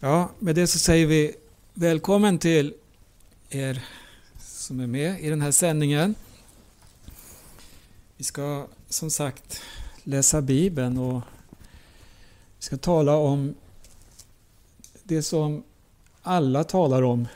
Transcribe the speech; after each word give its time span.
Ja, 0.00 0.30
med 0.38 0.54
det 0.54 0.66
så 0.66 0.78
säger 0.78 1.06
vi 1.06 1.34
välkommen 1.74 2.38
till 2.38 2.74
er 3.50 3.84
som 4.38 4.80
är 4.80 4.86
med 4.86 5.20
i 5.20 5.30
den 5.30 5.42
här 5.42 5.50
sändningen. 5.50 6.14
Vi 8.16 8.24
ska 8.24 8.66
som 8.88 9.10
sagt 9.10 9.62
läsa 10.04 10.42
Bibeln 10.42 10.98
och 10.98 11.22
vi 12.58 12.62
ska 12.62 12.76
tala 12.76 13.16
om 13.16 13.54
det 15.02 15.22
som 15.22 15.64
alla 16.22 16.64
talar 16.64 17.02
om 17.02 17.28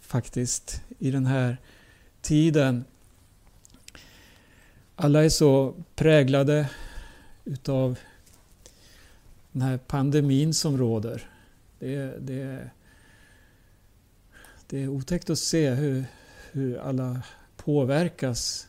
faktiskt 0.00 0.82
i 0.98 1.10
den 1.10 1.26
här 1.26 1.56
tiden. 2.22 2.84
Alla 4.96 5.24
är 5.24 5.28
så 5.28 5.74
präglade 5.94 6.70
utav 7.44 7.98
den 9.52 9.62
här 9.62 9.78
pandemin 9.78 10.54
som 10.54 10.78
råder. 10.78 11.29
Det, 11.80 12.18
det, 12.20 12.70
det 14.66 14.82
är 14.82 14.88
otäckt 14.88 15.30
att 15.30 15.38
se 15.38 15.70
hur, 15.70 16.04
hur 16.52 16.78
alla 16.78 17.22
påverkas 17.56 18.68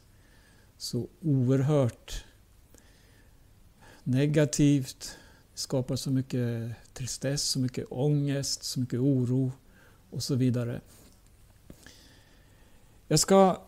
så 0.78 1.08
oerhört 1.22 2.26
negativt. 4.04 5.18
Det 5.54 5.60
skapar 5.60 5.96
så 5.96 6.12
mycket 6.12 6.72
tristess, 6.94 7.44
så 7.44 7.60
mycket 7.60 7.86
ångest, 7.90 8.64
så 8.64 8.80
mycket 8.80 9.00
oro 9.00 9.52
och 10.10 10.24
så 10.24 10.36
vidare. 10.36 10.82
Jag 13.08 13.20
ska 13.20 13.62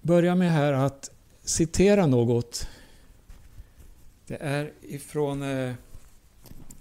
börja 0.00 0.34
med 0.34 0.52
här 0.52 0.72
att 0.72 1.10
citera 1.42 2.06
något. 2.06 2.68
Det 4.26 4.36
är 4.36 4.72
ifrån... 4.82 5.42
Eh, 5.42 5.74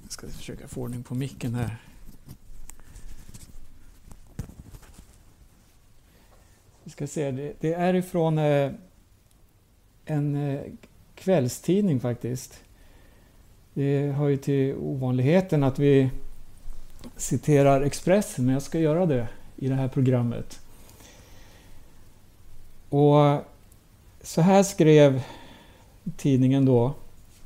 jag 0.07 0.11
ska 0.11 0.27
försöka 0.27 0.67
få 0.67 0.81
ordning 0.81 1.03
på 1.03 1.15
micken 1.15 1.55
här. 1.55 1.77
Vi 6.83 6.91
ska 6.91 7.07
se, 7.07 7.31
det, 7.59 7.73
är 7.73 7.93
ifrån 7.93 8.37
eh, 8.37 8.71
en 10.05 10.35
eh, 10.35 10.61
kvällstidning 11.15 11.99
faktiskt. 11.99 12.59
Det 13.73 14.11
hör 14.11 14.27
ju 14.27 14.37
till 14.37 14.75
ovanligheten 14.75 15.63
att 15.63 15.79
vi 15.79 16.09
citerar 17.15 17.81
Expressen, 17.81 18.45
men 18.45 18.53
jag 18.53 18.63
ska 18.63 18.79
göra 18.79 19.05
det 19.05 19.27
i 19.55 19.67
det 19.67 19.75
här 19.75 19.87
programmet. 19.87 20.59
Och 22.89 23.41
så 24.21 24.41
här 24.41 24.63
skrev 24.63 25.23
tidningen 26.17 26.65
då 26.65 26.93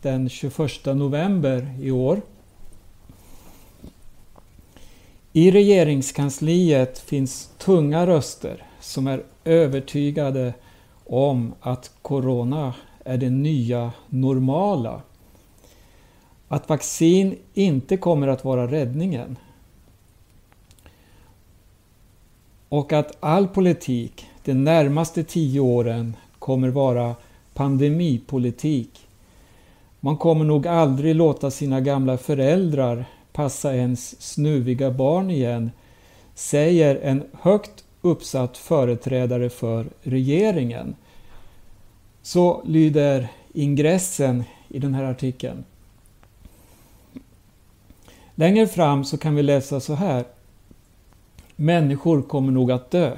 den 0.02 0.30
21 0.30 0.86
november 0.86 1.75
i 1.81 1.92
år. 1.92 2.22
I 5.34 5.52
regeringskansliet 5.52 7.00
finns 7.00 7.50
tunga 7.58 8.08
röster 8.08 8.64
som 8.80 9.08
är 9.08 9.24
övertygade 9.46 10.54
om 11.06 11.54
att 11.62 11.92
Corona 12.02 12.74
är 13.06 13.18
det 13.18 13.30
nya 13.30 13.92
normala. 14.09 15.02
Att 16.48 16.70
vaccin 16.70 17.36
inte 17.54 17.98
kommer 17.98 18.28
att 18.28 18.46
vara 18.46 18.68
räddningen. 18.68 19.38
Och 22.70 22.94
att 22.94 23.18
all 23.20 23.48
politik 23.48 24.26
de 24.44 24.54
närmaste 24.54 25.24
tio 25.24 25.59
åren 25.59 26.16
kommer 26.40 26.70
vara 26.70 27.16
pandemipolitik. 27.54 29.08
Man 30.00 30.18
kommer 30.18 30.46
nog 30.46 30.68
aldrig 30.68 31.16
låta 31.16 31.52
sina 31.52 31.82
gamla 31.82 32.18
föräldrar 32.18 33.06
passa 33.34 33.76
ens 33.76 34.22
snuviga 34.22 34.92
barn 34.92 35.32
igen, 35.32 35.72
säger 36.36 36.96
en 36.96 37.24
högt 37.42 37.84
uppsatt 38.02 38.58
företrädare 38.58 39.50
för 39.50 39.86
regeringen. 40.02 40.96
Så 42.22 42.62
lyder 42.66 43.28
ingressen 43.53 44.44
i 44.68 44.80
den 44.80 44.94
här 44.94 45.03
artikeln. 45.03 45.64
Längre 48.36 48.68
fram 48.68 49.03
så 49.03 49.18
kan 49.18 49.36
vi 49.36 49.44
läsa 49.44 49.80
så 49.80 49.94
här. 49.94 50.25
Människor 51.56 52.22
kommer 52.22 52.52
nog 52.52 52.72
att 52.72 52.91
dö. 52.91 53.18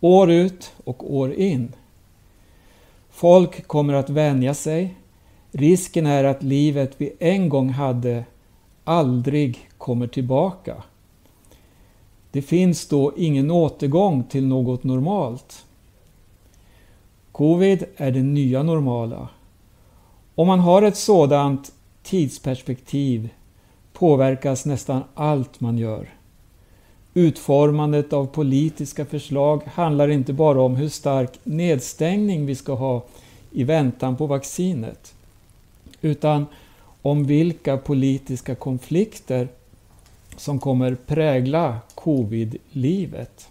År 0.00 0.30
ut 0.30 0.72
och 0.84 1.14
år 1.14 1.32
in. 1.32 1.72
Folk 3.10 3.66
kommer 3.66 3.94
att 3.94 4.10
vänja 4.10 4.54
sig. 4.54 4.94
Risken 5.52 6.06
är 6.06 6.24
att 6.24 6.42
livet 6.42 6.94
vi 6.96 7.12
en 7.18 7.48
gång 7.48 7.68
hade 7.68 8.24
aldrig 8.88 9.68
kommer 9.78 10.06
tillbaka. 10.06 10.82
Det 12.30 12.42
finns 12.42 12.88
då 12.88 13.12
ingen 13.16 13.50
återgång 13.50 14.24
till 14.24 14.46
något 14.46 14.84
normalt. 14.84 15.64
Covid 17.32 17.84
är 17.96 18.10
det 18.10 18.22
nya 18.22 18.62
normala. 18.62 19.28
Om 20.34 20.46
man 20.46 20.60
har 20.60 20.82
ett 20.82 20.96
sådant 20.96 21.72
tidsperspektiv 22.02 23.28
påverkas 23.92 24.66
nästan 24.66 25.02
allt 25.14 25.60
man 25.60 25.78
gör. 25.78 26.14
Utformandet 27.14 28.12
av 28.12 28.26
politiska 28.26 29.04
förslag 29.04 29.62
handlar 29.64 30.08
inte 30.08 30.32
bara 30.32 30.62
om 30.62 30.76
hur 30.76 30.88
stark 30.88 31.38
nedstängning 31.44 32.46
vi 32.46 32.54
ska 32.54 32.74
ha 32.74 33.04
i 33.50 33.64
väntan 33.64 34.16
på 34.16 34.26
vaccinet, 34.26 35.14
utan 36.00 36.46
om 37.02 37.24
vilka 37.24 37.76
politiska 37.76 38.54
konflikter 38.54 39.48
som 40.36 40.58
kommer 40.58 40.94
prägla 40.94 41.78
covid-livet. 41.94 43.48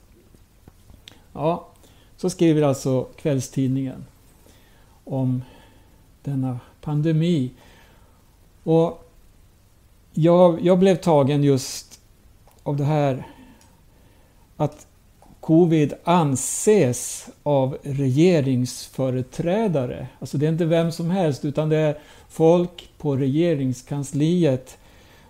Ja, 1.33 1.67
så 2.17 2.29
skriver 2.29 2.61
alltså 2.61 3.03
kvällstidningen 3.03 4.05
om 5.03 5.41
denna 6.23 6.59
pandemi. 6.81 7.51
Och 8.63 9.11
jag, 10.13 10.61
jag 10.61 10.79
blev 10.79 10.95
tagen 10.95 11.43
just 11.43 12.01
av 12.63 12.77
det 12.77 12.85
här 12.85 13.27
att 14.57 14.86
covid 15.47 15.93
anses 16.03 17.29
av 17.43 17.77
regeringsföreträdare, 17.83 20.07
alltså 20.19 20.37
det 20.37 20.45
är 20.45 20.51
inte 20.51 20.65
vem 20.65 20.91
som 20.91 21.09
helst 21.09 21.45
utan 21.45 21.69
det 21.69 21.77
är 21.77 21.97
folk 22.29 22.89
på 22.97 23.15
regeringskansliet 23.15 24.77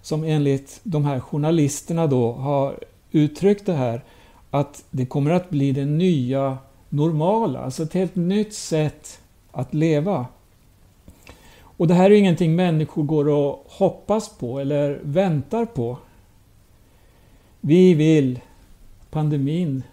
som 0.02 0.24
enligt 0.24 0.80
de 0.84 1.06
här 1.06 1.20
journalisterna 1.20 2.08
då 2.08 2.32
har 2.32 2.80
uttryckt 3.12 3.66
det 3.66 3.74
här 3.74 4.04
att 4.50 4.84
det 4.92 5.06
kommer 5.06 5.32
att 5.32 5.50
bli 5.50 5.72
det 5.72 5.86
nya 5.86 6.58
normala, 6.90 7.60
alltså 7.60 7.84
ett 7.84 7.94
helt 7.94 8.16
nytt 8.16 8.54
sätt 8.54 9.20
att 9.52 9.74
leva. 9.74 10.26
Och 11.60 11.88
det 11.88 11.94
här 11.94 12.12
är 12.12 12.16
ingenting 12.16 12.56
människor 12.56 13.04
går 13.04 13.30
och 13.30 13.66
hoppas 13.68 14.30
på 14.30 14.60
eller 14.60 15.00
väntar 15.04 15.66
på. 15.66 15.98
Vi 17.62 17.94
vill 17.94 18.40
pandemin 19.10 19.84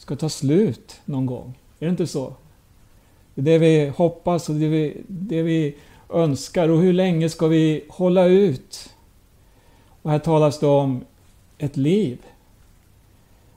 ska 0.00 0.16
ta 0.16 0.28
slut 0.28 1.00
någon 1.04 1.26
gång. 1.26 1.58
Är 1.78 1.86
det 1.86 1.90
inte 1.90 2.06
så? 2.06 2.34
Det 3.34 3.40
är 3.40 3.44
det 3.44 3.58
vi 3.58 3.88
hoppas 3.88 4.48
och 4.48 4.54
det 4.54 4.68
vi, 4.68 5.02
det 5.06 5.42
vi 5.42 5.76
önskar. 6.10 6.68
Och 6.68 6.80
hur 6.80 6.92
länge 6.92 7.28
ska 7.28 7.46
vi 7.46 7.84
hålla 7.88 8.24
ut? 8.24 8.94
Och 10.02 10.10
här 10.10 10.18
talas 10.18 10.60
det 10.60 10.66
om 10.66 11.04
ett 11.58 11.76
liv. 11.76 12.18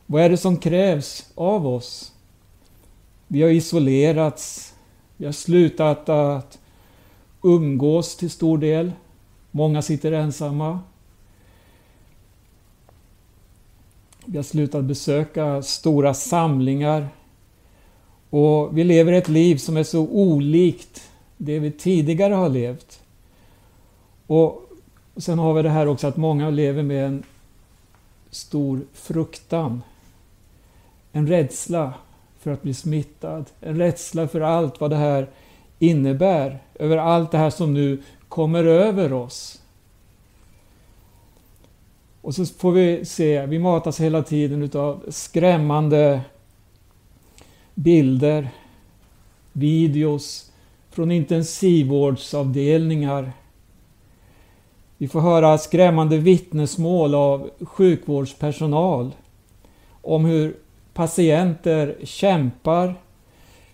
Vad 0.06 0.22
är 0.22 0.30
det 0.30 0.38
som 0.38 0.58
krävs 0.58 1.32
av 1.36 1.68
oss? 1.68 2.12
Vi 3.28 3.42
har 3.42 3.50
isolerats. 3.50 4.74
Vi 5.18 5.26
har 5.26 5.34
slutat 5.34 6.10
att 6.10 6.60
umgås 7.44 8.16
till 8.16 8.30
stor 8.30 8.58
del. 8.58 8.92
Många 9.52 9.82
sitter 9.82 10.12
ensamma. 10.12 10.80
Vi 14.26 14.38
har 14.38 14.44
slutat 14.44 14.84
besöka 14.84 15.62
stora 15.62 16.14
samlingar. 16.14 17.08
Och 18.30 18.78
vi 18.78 18.84
lever 18.84 19.14
ett 19.14 19.28
liv 19.28 19.56
som 19.56 19.78
är 19.78 19.84
så 19.84 20.00
olikt 20.00 21.10
det 21.38 21.60
vi 21.60 21.72
tidigare 21.72 22.34
har 22.34 22.50
levt. 22.50 23.02
Och 24.28 24.70
sen 25.18 25.40
har 25.40 25.54
vi 25.54 25.62
det 25.62 25.70
här 25.70 25.88
också 25.88 26.08
att 26.08 26.18
många 26.18 26.50
lever 26.50 26.84
med 26.84 27.06
en 27.06 27.24
stor 28.30 28.82
fruktan. 28.94 29.82
En 31.12 31.28
rädsla 31.28 31.94
för 32.40 32.52
att 32.52 32.62
bli 32.62 32.74
smittad. 32.74 33.46
En 33.62 33.78
rädsla 33.78 34.28
för 34.28 34.42
allt 34.42 34.80
vad 34.82 34.90
det 34.90 34.96
här 34.96 35.28
innebär. 35.80 36.60
Över 36.76 36.98
allt 36.98 37.32
det 37.32 37.38
här 37.38 37.50
som 37.50 37.74
nu 37.74 38.04
kommer 38.28 38.64
över 38.64 39.14
oss. 39.14 39.63
Och 42.24 42.36
så 42.36 42.46
får 42.46 42.72
vi 42.72 43.06
se, 43.06 43.46
vi 43.46 43.60
matas 43.60 44.00
hela 44.00 44.24
tiden 44.24 44.64
utav 44.64 45.04
skrämmande 45.08 46.22
bilder, 47.76 48.50
videos 49.52 50.52
från 50.92 51.12
intensivvårdsavdelningar. 51.12 53.32
Vi 54.98 55.08
får 55.08 55.22
höra 55.22 55.58
skrämmande 55.58 56.18
vittnesmål 56.18 57.16
av 57.16 57.50
sjukvårdspersonal 57.62 59.12
om 60.02 60.26
hur 60.26 60.56
patienter 60.94 61.96
kämpar, 62.04 62.96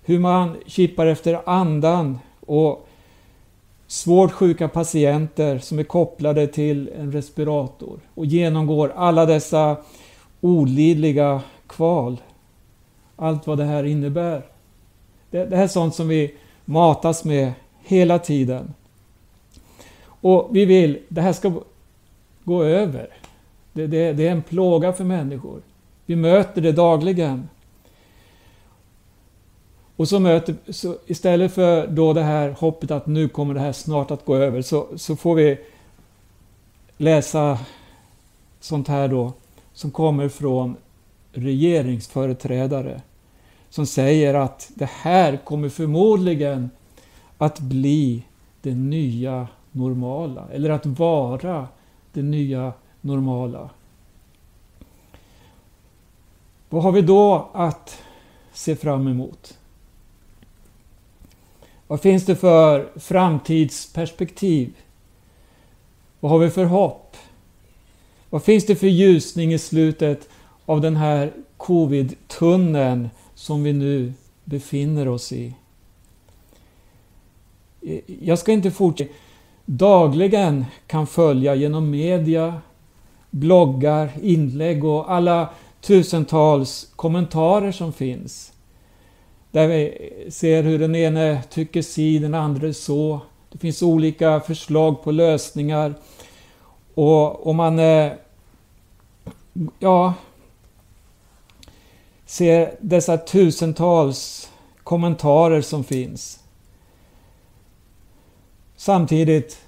hur 0.03 0.19
man 0.19 0.57
kippar 0.65 1.05
efter 1.05 1.49
andan 1.49 2.19
och 2.45 2.88
svårt 3.89 4.31
sjuka 4.31 4.67
patienter 4.67 5.59
som 5.59 5.79
är 5.79 5.83
kopplade 5.83 6.47
till 6.47 6.89
en 6.97 7.11
respirator 7.11 7.99
och 8.13 8.25
genomgår 8.25 8.93
alla 8.95 9.25
dessa 9.25 9.77
olidliga 10.41 11.41
kval. 11.67 12.17
Allt 13.15 13.47
vad 13.47 13.57
det 13.57 13.63
här 13.63 13.83
innebär. 13.83 14.45
Det, 15.31 15.45
det 15.45 15.55
här 15.55 15.63
är 15.63 15.67
sånt 15.67 15.95
som 15.95 16.07
vi 16.07 16.35
matas 16.65 17.23
med 17.23 17.53
hela 17.83 18.19
tiden. 18.19 18.73
Och 20.05 20.49
vi 20.51 20.65
vill, 20.65 20.99
det 21.07 21.21
här 21.21 21.33
ska 21.33 21.53
gå 22.43 22.63
över. 22.63 23.09
Det, 23.73 23.87
det, 23.87 24.13
det 24.13 24.27
är 24.27 24.31
en 24.31 24.41
plåga 24.41 24.93
för 24.93 25.03
människor. 25.03 25.61
Vi 26.05 26.15
möter 26.15 26.61
det 26.61 26.71
dagligen. 26.71 27.49
Och 29.99 30.07
så 30.07 30.19
möter, 30.19 30.55
så 30.69 30.97
istället 31.07 31.53
för 31.53 31.87
då 31.87 32.13
det 32.13 32.23
här 32.23 32.49
hoppet 32.59 32.91
att 32.91 33.07
nu 33.07 33.29
kommer 33.29 33.53
det 33.53 33.59
här 33.59 33.71
snart 33.71 34.11
att 34.11 34.25
gå 34.25 34.35
över, 34.35 34.61
så, 34.61 34.87
så 34.95 35.15
får 35.15 35.35
vi 35.35 35.57
läsa 36.97 37.59
sånt 38.59 38.87
här 38.87 39.07
då, 39.07 39.33
som 39.73 39.91
kommer 39.91 40.29
från 40.29 40.75
regeringsföreträdare, 41.31 43.01
som 43.69 43.85
säger 43.85 44.33
att 44.33 44.71
det 44.75 44.89
här 44.89 45.37
kommer 45.37 45.69
förmodligen 45.69 46.69
att 47.37 47.59
bli 47.59 48.23
det 48.61 48.73
nya 48.75 49.47
normala, 49.71 50.47
eller 50.51 50.69
att 50.69 50.85
vara 50.85 51.67
det 52.13 52.23
nya 52.23 52.73
normala. 53.01 53.69
Vad 56.69 56.83
har 56.83 56.91
vi 56.91 57.01
då 57.01 57.49
att 57.53 58.01
se 58.53 58.75
fram 58.75 59.07
emot? 59.07 59.55
Vad 61.89 62.01
finns 62.01 62.25
det 62.25 62.35
för 62.35 62.89
framtidsperspektiv? 62.99 64.73
Vad 66.19 66.31
har 66.31 66.39
vi 66.39 66.49
för 66.49 66.65
hopp? 66.65 67.17
Vad 68.29 68.43
finns 68.43 68.65
det 68.65 68.75
för 68.75 68.87
ljusning 68.87 69.53
i 69.53 69.59
slutet 69.59 70.29
av 70.65 70.81
den 70.81 70.95
här 70.95 71.33
covid-tunneln 71.57 73.09
som 73.35 73.63
vi 73.63 73.73
nu 73.73 74.13
befinner 74.43 75.07
oss 75.07 75.31
i? 75.31 75.53
Jag 78.21 78.39
ska 78.39 78.51
inte 78.51 78.71
fortsätta. 78.71 79.13
Dagligen 79.65 80.65
kan 80.87 81.07
följa 81.07 81.55
genom 81.55 81.89
media, 81.89 82.61
bloggar, 83.29 84.11
inlägg 84.21 84.85
och 84.85 85.11
alla 85.11 85.49
tusentals 85.81 86.91
kommentarer 86.95 87.71
som 87.71 87.93
finns. 87.93 88.53
Där 89.51 89.67
vi 89.67 90.09
ser 90.31 90.63
hur 90.63 90.79
den 90.79 90.95
ene 90.95 91.43
tycker 91.49 91.81
si, 91.81 92.19
den 92.19 92.33
andra 92.33 92.73
så. 92.73 93.21
Det 93.49 93.57
finns 93.57 93.81
olika 93.81 94.39
förslag 94.39 95.03
på 95.03 95.11
lösningar. 95.11 95.93
Och 96.93 97.47
om 97.47 97.55
man 97.55 97.79
eh, 97.79 98.11
ja, 99.79 100.13
ser 102.25 102.75
dessa 102.79 103.17
tusentals 103.17 104.49
kommentarer 104.83 105.61
som 105.61 105.83
finns. 105.83 106.39
Samtidigt 108.75 109.59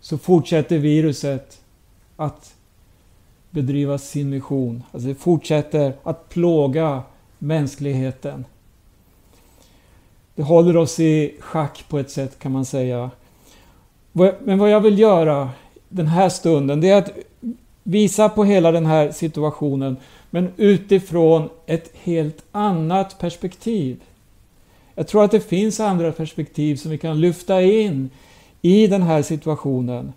så 0.00 0.18
fortsätter 0.18 0.78
viruset 0.78 1.62
att 2.16 2.54
bedriva 3.50 3.98
sin 3.98 4.30
mission. 4.30 4.82
Alltså 4.92 5.08
det 5.08 5.14
fortsätter 5.14 5.96
att 6.02 6.28
plåga 6.28 7.02
mänskligheten. 7.38 8.44
Det 10.36 10.42
håller 10.42 10.76
oss 10.76 11.00
i 11.00 11.34
schack 11.40 11.84
på 11.88 11.98
ett 11.98 12.10
sätt 12.10 12.38
kan 12.38 12.52
man 12.52 12.64
säga. 12.64 13.10
Men 14.44 14.58
vad 14.58 14.70
jag 14.70 14.80
vill 14.80 14.98
göra 14.98 15.50
den 15.88 16.06
här 16.06 16.28
stunden, 16.28 16.80
det 16.80 16.90
är 16.90 16.98
att 16.98 17.10
visa 17.82 18.28
på 18.28 18.44
hela 18.44 18.72
den 18.72 18.86
här 18.86 19.10
situationen, 19.10 19.96
men 20.30 20.52
utifrån 20.56 21.48
ett 21.66 21.90
helt 22.02 22.44
annat 22.52 23.18
perspektiv. 23.18 24.00
Jag 24.94 25.08
tror 25.08 25.24
att 25.24 25.30
det 25.30 25.40
finns 25.40 25.80
andra 25.80 26.12
perspektiv 26.12 26.76
som 26.76 26.90
vi 26.90 26.98
kan 26.98 27.20
lyfta 27.20 27.62
in 27.62 28.10
i 28.62 28.86
den 28.86 29.02
här 29.02 29.22
situationen. 29.22 30.12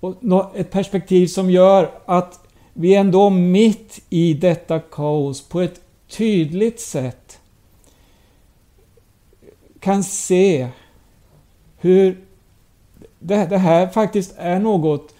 Och 0.00 0.14
ett 0.54 0.70
perspektiv 0.70 1.26
som 1.26 1.50
gör 1.50 1.90
att 2.06 2.40
vi 2.72 2.94
ändå 2.94 3.30
mitt 3.30 4.00
i 4.10 4.34
detta 4.34 4.78
kaos 4.80 5.48
på 5.48 5.60
ett 5.60 5.80
tydligt 6.08 6.80
sätt 6.80 7.38
kan 9.86 10.04
se 10.04 10.68
hur 11.76 12.24
det, 13.18 13.56
här 13.56 13.88
faktiskt 13.88 14.34
är 14.36 14.58
något 14.58 15.14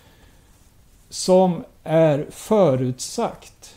som 1.08 1.64
är 1.84 2.26
förutsagt. 2.30 3.76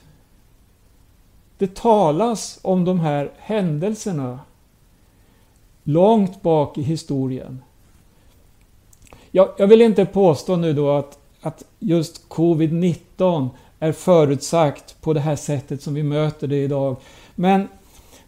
Det 1.57 1.75
talas 1.75 2.59
om 2.61 2.85
de 2.85 2.99
här 2.99 3.31
händelserna 3.37 4.39
långt 5.83 6.41
bak 6.41 6.77
i 6.77 6.81
historien. 6.81 7.63
Jag, 9.31 9.49
jag 9.57 9.67
vill 9.67 9.81
inte 9.81 10.05
påstå 10.05 10.55
nu 10.55 10.73
då 10.73 10.91
att, 10.91 11.19
att 11.41 11.63
just 11.79 12.29
covid-19 12.29 13.49
är 13.79 13.91
förutsagt 13.91 15.01
på 15.01 15.13
det 15.13 15.19
här 15.19 15.35
sättet 15.35 15.81
som 15.81 15.93
vi 15.93 16.03
möter 16.03 16.47
det 16.47 16.63
idag. 16.63 16.95
Men 17.35 17.67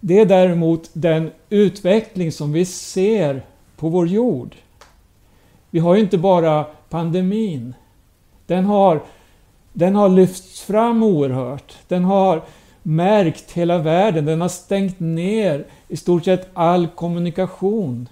det 0.03 0.19
är 0.19 0.25
däremot 0.25 0.89
den 0.93 1.31
utveckling 1.49 2.31
som 2.31 2.51
vi 2.51 2.65
ser 2.65 3.41
på 3.77 3.89
vår 3.89 4.07
jord. 4.07 4.55
Vi 5.69 5.79
har 5.79 5.95
ju 5.95 6.01
inte 6.01 6.17
bara 6.17 6.65
pandemin. 6.89 7.73
Den 8.45 8.65
har, 8.65 9.01
den 9.73 9.95
har 9.95 10.09
lyfts 10.09 10.61
fram 10.61 11.03
oerhört. 11.03 11.77
Den 11.87 12.03
har 12.03 12.41
märkt 12.83 13.51
hela 13.51 13.77
världen. 13.77 14.25
Den 14.25 14.41
har 14.41 14.49
stängt 14.49 14.99
ner 14.99 15.65
i 15.87 15.97
stort 15.97 16.25
sett 16.25 16.49
all 16.53 16.87
kommunikation 16.87 18.09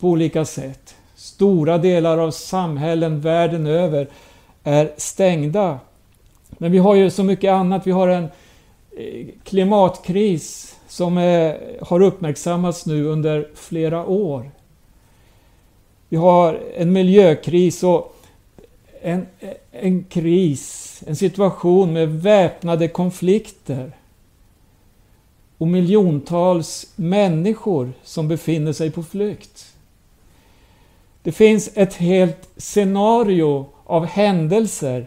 på 0.00 0.08
olika 0.08 0.44
sätt. 0.44 0.94
Stora 1.14 1.78
delar 1.78 2.18
av 2.18 2.30
samhällen 2.30 3.20
världen 3.20 3.66
över 3.66 4.08
är 4.64 4.92
stängda. 4.96 5.78
Men 6.50 6.72
vi 6.72 6.78
har 6.78 6.94
ju 6.94 7.10
så 7.10 7.24
mycket 7.24 7.52
annat. 7.52 7.86
Vi 7.86 7.90
har 7.90 8.08
en 8.08 8.28
Eh, 8.98 9.26
klimatkris 9.44 10.76
som 10.88 11.18
eh, 11.18 11.54
har 11.80 12.00
uppmärksammats 12.00 12.86
nu 12.86 13.04
under 13.04 13.48
flera 13.54 14.06
år. 14.06 14.50
Vi 16.08 16.16
har 16.16 16.60
en 16.76 16.92
miljökris 16.92 17.82
och 17.82 18.16
en, 19.02 19.26
en 19.70 20.04
kris, 20.04 21.02
en 21.06 21.16
situation 21.16 21.92
med 21.92 22.08
väpnade 22.08 22.88
konflikter 22.88 23.92
och 25.58 25.68
miljontals 25.68 26.92
människor 26.96 27.92
som 28.02 28.28
befinner 28.28 28.72
sig 28.72 28.90
på 28.90 29.02
flykt. 29.02 29.74
Det 31.22 31.32
finns 31.32 31.70
ett 31.74 31.94
helt 31.94 32.48
scenario 32.56 33.66
av 33.84 34.06
händelser 34.06 35.06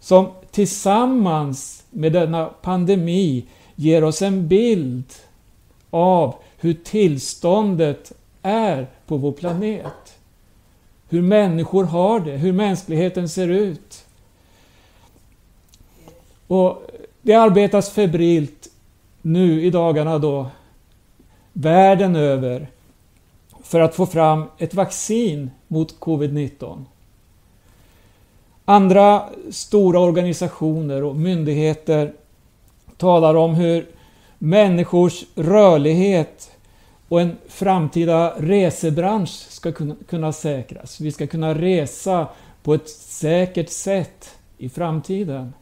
som 0.00 0.26
tillsammans 0.50 1.84
med 1.90 2.12
denna 2.12 2.46
pandemi 2.46 3.44
ger 3.74 4.04
oss 4.04 4.22
en 4.22 4.48
bild 4.48 5.04
av 5.90 6.34
hur 6.58 6.74
tillståndet 6.74 8.12
är 8.42 8.86
på 9.06 9.16
vår 9.16 9.32
planet. 9.32 10.18
Hur 11.08 11.22
människor 11.22 11.84
har 11.84 12.20
det, 12.20 12.36
hur 12.36 12.52
mänskligheten 12.52 13.28
ser 13.28 13.48
ut. 13.48 14.04
Och 16.46 16.90
Det 17.22 17.34
arbetas 17.34 17.90
febrilt 17.90 18.68
nu 19.22 19.64
i 19.64 19.70
dagarna 19.70 20.18
då, 20.18 20.46
världen 21.52 22.16
över, 22.16 22.68
för 23.62 23.80
att 23.80 23.94
få 23.94 24.06
fram 24.06 24.44
ett 24.58 24.74
vaccin 24.74 25.50
mot 25.68 26.00
covid-19. 26.00 26.84
Andra 28.70 29.22
stora 29.50 30.00
organisationer 30.00 31.04
och 31.04 31.16
myndigheter 31.16 32.12
talar 32.96 33.34
om 33.34 33.54
hur 33.54 33.86
människors 34.38 35.24
rörlighet 35.34 36.50
och 37.08 37.20
en 37.20 37.36
framtida 37.48 38.34
resebransch 38.38 39.30
ska 39.30 39.72
kunna 40.08 40.32
säkras. 40.32 41.00
Vi 41.00 41.12
ska 41.12 41.26
kunna 41.26 41.54
resa 41.54 42.26
på 42.62 42.74
ett 42.74 42.88
säkert 42.90 43.70
sätt 43.70 44.30
i 44.58 44.68
framtiden. 44.68 45.52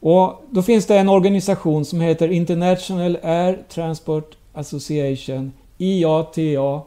Och 0.00 0.44
Då 0.50 0.62
finns 0.62 0.86
det 0.86 0.98
en 0.98 1.08
organisation 1.08 1.84
som 1.84 2.00
heter 2.00 2.28
International 2.28 3.18
Air 3.22 3.62
Transport 3.68 4.36
Association, 4.52 5.52
IATA, 5.78 6.82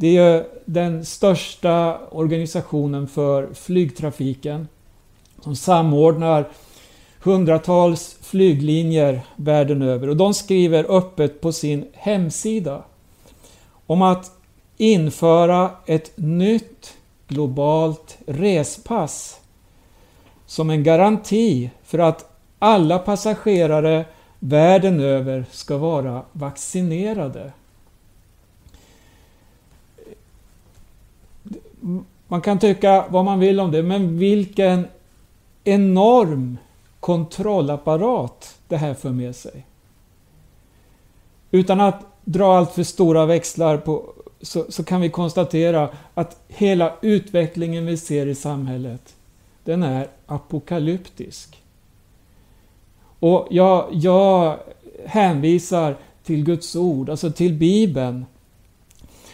det 0.00 0.16
är 0.16 0.46
den 0.64 1.04
största 1.04 1.98
organisationen 2.10 3.08
för 3.08 3.54
flygtrafiken 3.54 4.68
som 5.40 5.56
samordnar 5.56 6.48
hundratals 7.22 8.16
flyglinjer 8.22 9.20
världen 9.36 9.82
över. 9.82 10.08
Och 10.08 10.16
de 10.16 10.34
skriver 10.34 10.96
öppet 10.98 11.40
på 11.40 11.52
sin 11.52 11.86
hemsida 11.92 12.82
om 13.86 14.02
att 14.02 14.32
införa 14.76 15.70
ett 15.86 16.12
nytt 16.16 16.94
globalt 17.28 18.18
respass 18.26 19.40
som 20.46 20.70
en 20.70 20.82
garanti 20.82 21.70
för 21.84 21.98
att 21.98 22.30
alla 22.58 22.98
passagerare 22.98 24.04
världen 24.38 25.00
över 25.00 25.44
ska 25.50 25.76
vara 25.76 26.22
vaccinerade. 26.32 27.52
Man 32.28 32.40
kan 32.40 32.58
tycka 32.58 33.04
vad 33.08 33.24
man 33.24 33.40
vill 33.40 33.60
om 33.60 33.70
det, 33.70 33.82
men 33.82 34.18
vilken 34.18 34.86
enorm 35.64 36.58
kontrollapparat 37.00 38.58
det 38.68 38.76
här 38.76 38.94
för 38.94 39.10
med 39.10 39.36
sig. 39.36 39.66
Utan 41.50 41.80
att 41.80 42.06
dra 42.24 42.56
allt 42.56 42.72
för 42.72 42.82
stora 42.82 43.26
växlar 43.26 43.76
på, 43.76 44.12
så, 44.40 44.64
så, 44.68 44.84
kan 44.84 45.00
vi 45.00 45.10
konstatera 45.10 45.88
att 46.14 46.40
hela 46.48 46.92
utvecklingen 47.00 47.86
vi 47.86 47.96
ser 47.96 48.26
i 48.26 48.34
samhället, 48.34 49.16
den 49.64 49.82
är 49.82 50.08
apokalyptisk. 50.26 51.62
Och 53.20 53.48
jag, 53.50 53.88
jag 53.92 54.58
hänvisar 55.06 55.96
till 56.22 56.44
Guds 56.44 56.76
ord, 56.76 57.10
alltså 57.10 57.30
till 57.30 57.54
Bibeln. 57.54 58.26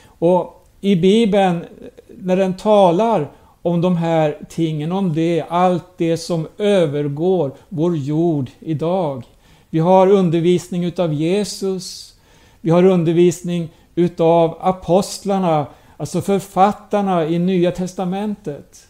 Och 0.07 0.64
i 0.85 0.97
Bibeln, 0.97 1.65
när 2.09 2.37
den 2.37 2.57
talar 2.57 3.31
om 3.63 3.81
de 3.81 3.97
här 3.97 4.39
tingen, 4.49 4.93
om 4.93 5.15
det, 5.15 5.45
allt 5.49 5.85
det 5.97 6.17
som 6.17 6.49
övergår 6.59 7.53
vår 7.69 7.97
jord 7.97 8.51
idag. 8.61 9.25
Vi 9.71 9.79
har 9.79 10.07
undervisning 10.07 10.85
utav 10.85 11.13
Jesus, 11.13 12.15
vi 12.61 12.71
har 12.71 12.85
undervisning 12.85 13.69
utav 13.95 14.59
apostlarna, 14.61 15.67
alltså 15.97 16.21
författarna 16.21 17.27
i 17.27 17.39
Nya 17.39 17.73
Testamentet, 17.73 18.87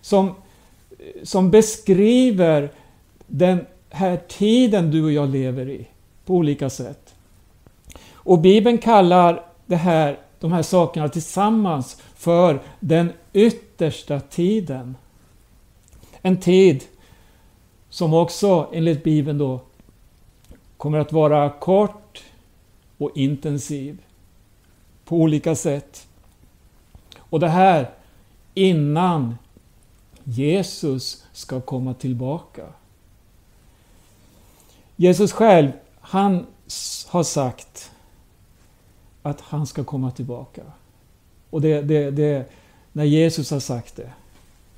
som, 0.00 0.34
som 1.22 1.50
beskriver 1.50 2.70
den 3.26 3.66
här 3.90 4.20
tiden 4.28 4.90
du 4.90 5.04
och 5.04 5.12
jag 5.12 5.28
lever 5.28 5.68
i 5.68 5.86
på 6.26 6.34
olika 6.34 6.70
sätt. 6.70 7.14
Och 8.12 8.38
Bibeln 8.38 8.78
kallar 8.78 9.44
det 9.66 9.76
här, 9.76 10.18
de 10.42 10.52
här 10.52 10.62
sakerna 10.62 11.08
tillsammans 11.08 12.02
för 12.14 12.62
den 12.80 13.12
yttersta 13.32 14.20
tiden. 14.20 14.96
En 16.22 16.40
tid 16.40 16.84
som 17.88 18.14
också 18.14 18.68
enligt 18.72 19.04
Bibeln 19.04 19.38
då 19.38 19.60
kommer 20.76 20.98
att 20.98 21.12
vara 21.12 21.50
kort 21.50 22.22
och 22.98 23.10
intensiv 23.14 23.98
på 25.04 25.16
olika 25.16 25.54
sätt. 25.54 26.06
Och 27.18 27.40
det 27.40 27.48
här 27.48 27.90
innan 28.54 29.34
Jesus 30.24 31.24
ska 31.32 31.60
komma 31.60 31.94
tillbaka. 31.94 32.66
Jesus 34.96 35.32
själv, 35.32 35.72
han 36.00 36.46
har 37.08 37.22
sagt 37.22 37.91
att 39.22 39.40
han 39.40 39.66
ska 39.66 39.84
komma 39.84 40.10
tillbaka. 40.10 40.62
Och 41.50 41.60
det, 41.60 41.82
det, 41.82 42.10
det, 42.10 42.44
när 42.92 43.04
Jesus 43.04 43.50
har 43.50 43.60
sagt 43.60 43.96
det, 43.96 44.10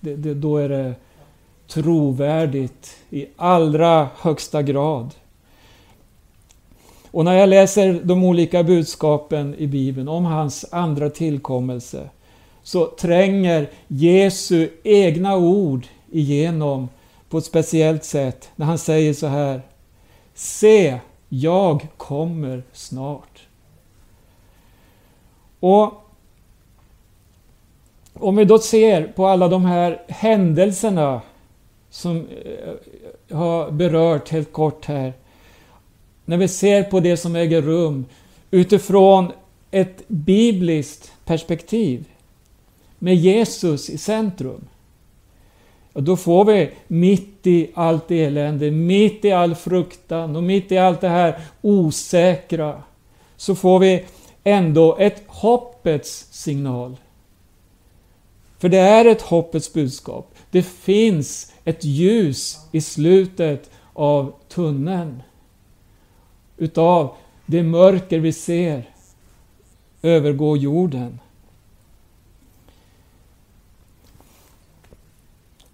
det, 0.00 0.16
det, 0.16 0.34
då 0.34 0.56
är 0.56 0.68
det 0.68 0.94
trovärdigt 1.68 2.96
i 3.10 3.26
allra 3.36 4.08
högsta 4.16 4.62
grad. 4.62 5.14
Och 7.10 7.24
när 7.24 7.32
jag 7.32 7.48
läser 7.48 8.00
de 8.04 8.24
olika 8.24 8.62
budskapen 8.62 9.54
i 9.58 9.66
Bibeln 9.66 10.08
om 10.08 10.24
hans 10.24 10.64
andra 10.72 11.10
tillkommelse 11.10 12.10
så 12.62 12.86
tränger 12.86 13.70
Jesu 13.88 14.68
egna 14.82 15.36
ord 15.36 15.86
igenom 16.10 16.88
på 17.28 17.38
ett 17.38 17.44
speciellt 17.44 18.04
sätt 18.04 18.50
när 18.56 18.66
han 18.66 18.78
säger 18.78 19.14
så 19.14 19.26
här 19.26 19.62
Se, 20.34 20.98
jag 21.28 21.86
kommer 21.96 22.62
snart. 22.72 23.33
Och 25.64 25.92
om 28.12 28.36
vi 28.36 28.44
då 28.44 28.58
ser 28.58 29.02
på 29.06 29.26
alla 29.26 29.48
de 29.48 29.64
här 29.64 30.02
händelserna 30.08 31.20
som 31.90 32.26
jag 33.28 33.36
har 33.36 33.70
berört 33.70 34.28
helt 34.28 34.52
kort 34.52 34.84
här. 34.84 35.12
När 36.24 36.36
vi 36.36 36.48
ser 36.48 36.82
på 36.82 37.00
det 37.00 37.16
som 37.16 37.36
äger 37.36 37.62
rum 37.62 38.04
utifrån 38.50 39.32
ett 39.70 40.08
bibliskt 40.08 41.12
perspektiv 41.24 42.04
med 42.98 43.16
Jesus 43.16 43.90
i 43.90 43.98
centrum. 43.98 44.64
Och 45.92 46.02
då 46.02 46.16
får 46.16 46.44
vi 46.44 46.70
mitt 46.86 47.46
i 47.46 47.70
allt 47.74 48.10
elände, 48.10 48.70
mitt 48.70 49.24
i 49.24 49.32
all 49.32 49.54
fruktan 49.54 50.36
och 50.36 50.42
mitt 50.42 50.72
i 50.72 50.78
allt 50.78 51.00
det 51.00 51.08
här 51.08 51.40
osäkra 51.62 52.82
så 53.36 53.54
får 53.54 53.78
vi 53.78 54.04
ändå 54.44 54.96
ett 54.96 55.22
hoppets 55.26 56.28
signal. 56.30 56.96
För 58.58 58.68
det 58.68 58.78
är 58.78 59.04
ett 59.04 59.22
hoppets 59.22 59.72
budskap. 59.72 60.34
Det 60.50 60.62
finns 60.62 61.52
ett 61.64 61.84
ljus 61.84 62.58
i 62.72 62.80
slutet 62.80 63.70
av 63.92 64.34
tunneln. 64.48 65.22
Utav 66.56 67.16
det 67.46 67.62
mörker 67.62 68.18
vi 68.18 68.32
ser 68.32 68.90
övergå 70.02 70.56
jorden. 70.56 71.20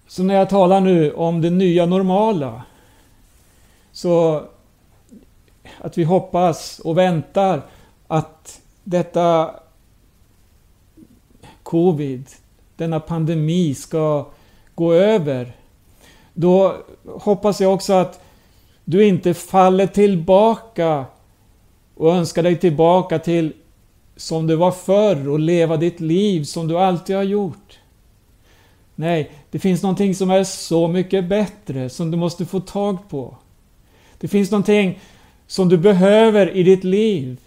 Så 0.06 0.22
när 0.22 0.34
jag 0.34 0.50
talar 0.50 0.80
nu 0.80 1.12
om 1.12 1.40
det 1.40 1.50
nya 1.50 1.86
normala, 1.86 2.62
så 3.92 4.44
att 5.78 5.98
vi 5.98 6.04
hoppas 6.04 6.78
och 6.78 6.98
väntar 6.98 7.62
att 8.10 8.60
detta 8.84 9.50
Covid, 11.62 12.28
denna 12.76 13.00
pandemi 13.00 13.74
ska 13.74 14.26
gå 14.74 14.92
över. 14.92 15.52
Då 16.34 16.76
hoppas 17.06 17.60
jag 17.60 17.74
också 17.74 17.92
att 17.92 18.20
du 18.84 19.06
inte 19.06 19.34
faller 19.34 19.86
tillbaka 19.86 21.04
och 21.94 22.14
önskar 22.14 22.42
dig 22.42 22.56
tillbaka 22.56 23.18
till 23.18 23.52
som 24.16 24.46
du 24.46 24.56
var 24.56 24.72
förr 24.72 25.28
och 25.28 25.40
leva 25.40 25.76
ditt 25.76 26.00
liv 26.00 26.44
som 26.44 26.68
du 26.68 26.78
alltid 26.78 27.16
har 27.16 27.22
gjort. 27.22 27.78
Nej, 28.94 29.30
det 29.50 29.58
finns 29.58 29.82
någonting 29.82 30.14
som 30.14 30.30
är 30.30 30.44
så 30.44 30.88
mycket 30.88 31.28
bättre 31.28 31.88
som 31.88 32.10
du 32.10 32.16
måste 32.16 32.46
få 32.46 32.60
tag 32.60 32.98
på. 33.08 33.36
Det 34.18 34.28
finns 34.28 34.50
någonting 34.50 34.98
som 35.46 35.68
du 35.68 35.78
behöver 35.78 36.56
i 36.56 36.62
ditt 36.62 36.84
liv 36.84 37.40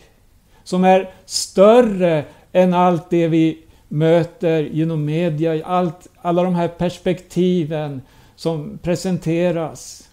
som 0.63 0.84
är 0.84 1.10
större 1.25 2.25
än 2.51 2.74
allt 2.74 3.10
det 3.10 3.27
vi 3.27 3.58
möter 3.88 4.63
genom 4.63 5.05
media, 5.05 5.65
allt, 5.65 6.08
alla 6.22 6.43
de 6.43 6.55
här 6.55 6.67
perspektiven 6.67 8.01
som 8.36 8.79
presenteras. 8.82 10.10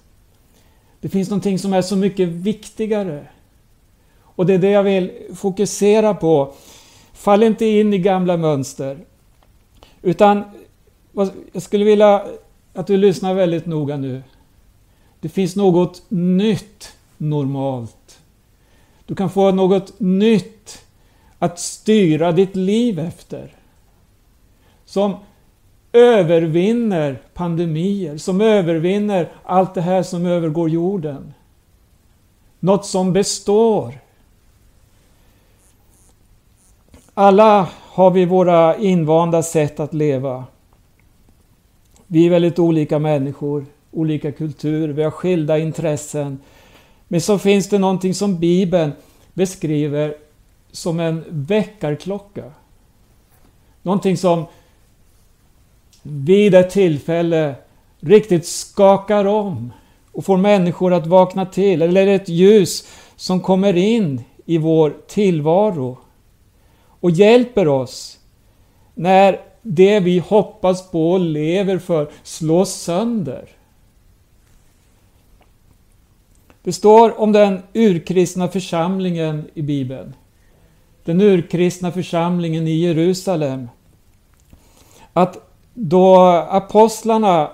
Det 1.00 1.08
finns 1.08 1.30
någonting 1.30 1.58
som 1.58 1.72
är 1.72 1.82
så 1.82 1.96
mycket 1.96 2.28
viktigare. 2.28 3.26
Och 4.22 4.46
det 4.46 4.54
är 4.54 4.58
det 4.58 4.70
jag 4.70 4.82
vill 4.82 5.10
fokusera 5.34 6.14
på. 6.14 6.54
Fall 7.12 7.42
inte 7.42 7.66
in 7.66 7.94
i 7.94 7.98
gamla 7.98 8.36
mönster. 8.36 8.98
Utan 10.02 10.42
jag 11.52 11.62
skulle 11.62 11.84
vilja 11.84 12.24
att 12.74 12.86
du 12.86 12.96
lyssnar 12.96 13.34
väldigt 13.34 13.66
noga 13.66 13.96
nu. 13.96 14.22
Det 15.20 15.28
finns 15.28 15.56
något 15.56 16.02
nytt 16.08 16.92
normalt. 17.16 18.19
Du 19.10 19.16
kan 19.16 19.30
få 19.30 19.50
något 19.50 20.00
nytt 20.00 20.84
att 21.38 21.58
styra 21.58 22.32
ditt 22.32 22.56
liv 22.56 22.98
efter 22.98 23.56
som 24.84 25.16
övervinner 25.92 27.22
pandemier, 27.34 28.16
som 28.16 28.40
övervinner 28.40 29.28
allt 29.44 29.74
det 29.74 29.80
här 29.80 30.02
som 30.02 30.26
övergår 30.26 30.70
jorden. 30.70 31.34
Något 32.60 32.86
som 32.86 33.12
består. 33.12 33.98
Alla 37.14 37.68
har 37.74 38.10
vi 38.10 38.24
våra 38.24 38.76
invanda 38.76 39.42
sätt 39.42 39.80
att 39.80 39.94
leva. 39.94 40.44
Vi 42.06 42.26
är 42.26 42.30
väldigt 42.30 42.58
olika 42.58 42.98
människor, 42.98 43.66
olika 43.90 44.32
kulturer, 44.32 44.92
vi 44.92 45.02
har 45.02 45.10
skilda 45.10 45.58
intressen. 45.58 46.38
Men 47.12 47.20
så 47.20 47.38
finns 47.38 47.68
det 47.68 47.78
någonting 47.78 48.14
som 48.14 48.38
Bibeln 48.38 48.92
beskriver 49.34 50.14
som 50.70 51.00
en 51.00 51.24
väckarklocka. 51.28 52.44
Någonting 53.82 54.16
som 54.16 54.44
vid 56.02 56.54
ett 56.54 56.70
tillfälle 56.70 57.54
riktigt 58.00 58.46
skakar 58.46 59.24
om 59.24 59.72
och 60.12 60.24
får 60.24 60.36
människor 60.36 60.92
att 60.92 61.06
vakna 61.06 61.46
till. 61.46 61.82
Eller 61.82 62.06
ett 62.06 62.28
ljus 62.28 62.88
som 63.16 63.40
kommer 63.40 63.76
in 63.76 64.24
i 64.46 64.58
vår 64.58 64.96
tillvaro 65.06 65.98
och 67.00 67.10
hjälper 67.10 67.68
oss 67.68 68.18
när 68.94 69.40
det 69.62 70.00
vi 70.00 70.18
hoppas 70.18 70.90
på 70.90 71.12
och 71.12 71.20
lever 71.20 71.78
för 71.78 72.10
slås 72.22 72.74
sönder. 72.74 73.48
Det 76.70 76.74
står 76.74 77.20
om 77.20 77.32
den 77.32 77.62
urkristna 77.74 78.48
församlingen 78.48 79.50
i 79.54 79.62
Bibeln. 79.62 80.14
Den 81.04 81.20
urkristna 81.20 81.92
församlingen 81.92 82.68
i 82.68 82.70
Jerusalem. 82.70 83.68
Att 85.12 85.38
då 85.74 86.16
apostlarna 86.50 87.50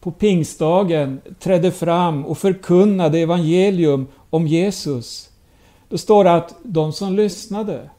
på 0.00 0.10
pingstdagen 0.10 1.20
trädde 1.40 1.72
fram 1.72 2.26
och 2.26 2.38
förkunnade 2.38 3.18
evangelium 3.18 4.06
om 4.30 4.46
Jesus. 4.46 5.30
Då 5.88 5.98
står 5.98 6.24
det 6.24 6.34
att 6.34 6.54
de 6.62 6.92
som 6.92 7.16
lyssnade, 7.16 7.90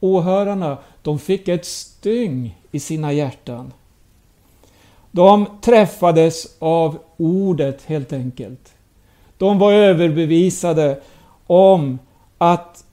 åhörarna, 0.00 0.78
de 1.02 1.18
fick 1.18 1.48
ett 1.48 1.64
styng 1.64 2.58
i 2.70 2.80
sina 2.80 3.12
hjärtan. 3.12 3.72
De 5.10 5.46
träffades 5.60 6.56
av 6.58 6.98
ordet 7.16 7.82
helt 7.82 8.12
enkelt. 8.12 8.75
De 9.38 9.58
var 9.58 9.72
överbevisade 9.72 11.00
om 11.46 11.98
att 12.38 12.84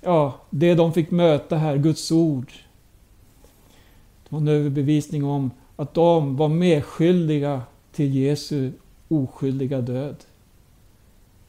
ja, 0.00 0.34
det 0.50 0.74
de 0.74 0.92
fick 0.92 1.10
möta 1.10 1.56
här, 1.56 1.76
Guds 1.76 2.12
ord, 2.12 2.52
det 4.22 4.28
var 4.28 4.40
en 4.40 4.48
överbevisning 4.48 5.24
om 5.24 5.50
att 5.76 5.94
de 5.94 6.36
var 6.36 6.48
medskyldiga 6.48 7.62
till 7.92 8.14
Jesu 8.14 8.72
oskyldiga 9.08 9.80
död. 9.80 10.16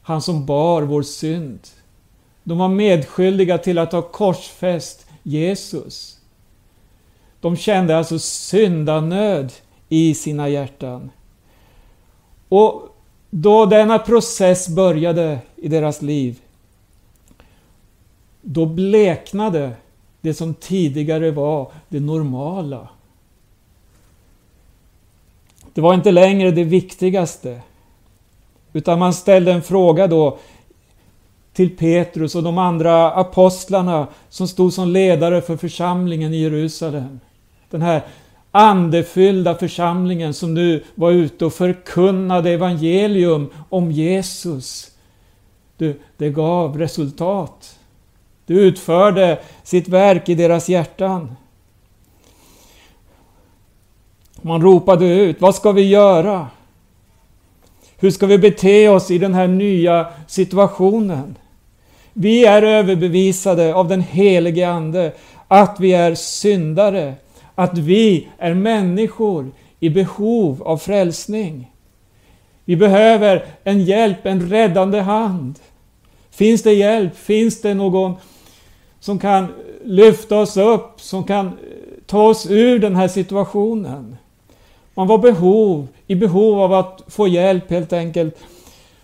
Han 0.02 0.22
som 0.22 0.46
bar 0.46 0.82
vår 0.82 1.02
synd. 1.02 1.60
De 2.44 2.58
var 2.58 2.68
medskyldiga 2.68 3.58
till 3.58 3.78
att 3.78 3.92
ha 3.92 4.02
korsfäst 4.02 5.06
Jesus. 5.22 6.18
De 7.40 7.56
kände 7.56 7.96
alltså 7.96 8.18
syndanöd 8.18 9.52
i 9.88 10.14
sina 10.14 10.48
hjärtan. 10.48 11.10
Och 12.54 12.88
då 13.30 13.66
denna 13.66 13.98
process 13.98 14.68
började 14.68 15.38
i 15.56 15.68
deras 15.68 16.02
liv, 16.02 16.40
då 18.42 18.66
bleknade 18.66 19.72
det 20.20 20.34
som 20.34 20.54
tidigare 20.54 21.30
var 21.30 21.72
det 21.88 22.00
normala. 22.00 22.88
Det 25.74 25.80
var 25.80 25.94
inte 25.94 26.10
längre 26.10 26.50
det 26.50 26.64
viktigaste. 26.64 27.60
Utan 28.72 28.98
man 28.98 29.14
ställde 29.14 29.52
en 29.52 29.62
fråga 29.62 30.06
då 30.06 30.38
till 31.52 31.76
Petrus 31.76 32.34
och 32.34 32.42
de 32.42 32.58
andra 32.58 33.12
apostlarna 33.12 34.06
som 34.28 34.48
stod 34.48 34.72
som 34.72 34.88
ledare 34.88 35.42
för 35.42 35.56
församlingen 35.56 36.34
i 36.34 36.42
Jerusalem. 36.42 37.20
Den 37.70 37.82
här 37.82 38.02
andefyllda 38.52 39.54
församlingen 39.54 40.34
som 40.34 40.54
nu 40.54 40.84
var 40.94 41.10
ute 41.10 41.44
och 41.44 41.54
förkunnade 41.54 42.50
evangelium 42.50 43.50
om 43.68 43.90
Jesus. 43.90 44.90
Du, 45.76 46.00
det 46.16 46.30
gav 46.30 46.78
resultat. 46.78 47.78
Du 48.46 48.60
utförde 48.60 49.38
sitt 49.62 49.88
verk 49.88 50.28
i 50.28 50.34
deras 50.34 50.68
hjärtan. 50.68 51.36
Man 54.42 54.62
ropade 54.62 55.06
ut, 55.06 55.40
vad 55.40 55.54
ska 55.54 55.72
vi 55.72 55.88
göra? 55.88 56.46
Hur 57.96 58.10
ska 58.10 58.26
vi 58.26 58.38
bete 58.38 58.88
oss 58.88 59.10
i 59.10 59.18
den 59.18 59.34
här 59.34 59.46
nya 59.46 60.06
situationen? 60.26 61.36
Vi 62.12 62.44
är 62.44 62.62
överbevisade 62.62 63.74
av 63.74 63.88
den 63.88 64.00
helige 64.00 64.68
Ande 64.68 65.12
att 65.48 65.80
vi 65.80 65.92
är 65.92 66.14
syndare, 66.14 67.14
att 67.54 67.78
vi 67.78 68.28
är 68.38 68.54
människor 68.54 69.50
i 69.80 69.90
behov 69.90 70.62
av 70.62 70.78
frälsning. 70.78 71.72
Vi 72.64 72.76
behöver 72.76 73.44
en 73.64 73.84
hjälp, 73.84 74.26
en 74.26 74.48
räddande 74.50 75.00
hand. 75.00 75.58
Finns 76.30 76.62
det 76.62 76.72
hjälp? 76.72 77.16
Finns 77.16 77.62
det 77.62 77.74
någon 77.74 78.14
som 79.00 79.18
kan 79.18 79.46
lyfta 79.84 80.38
oss 80.38 80.56
upp, 80.56 81.00
som 81.00 81.24
kan 81.24 81.46
eh, 81.46 81.52
ta 82.06 82.22
oss 82.22 82.46
ur 82.50 82.78
den 82.78 82.96
här 82.96 83.08
situationen? 83.08 84.16
Man 84.94 85.06
var 85.06 85.18
behov, 85.18 85.88
i 86.06 86.14
behov 86.14 86.60
av 86.60 86.72
att 86.72 87.02
få 87.06 87.28
hjälp 87.28 87.70
helt 87.70 87.92
enkelt 87.92 88.38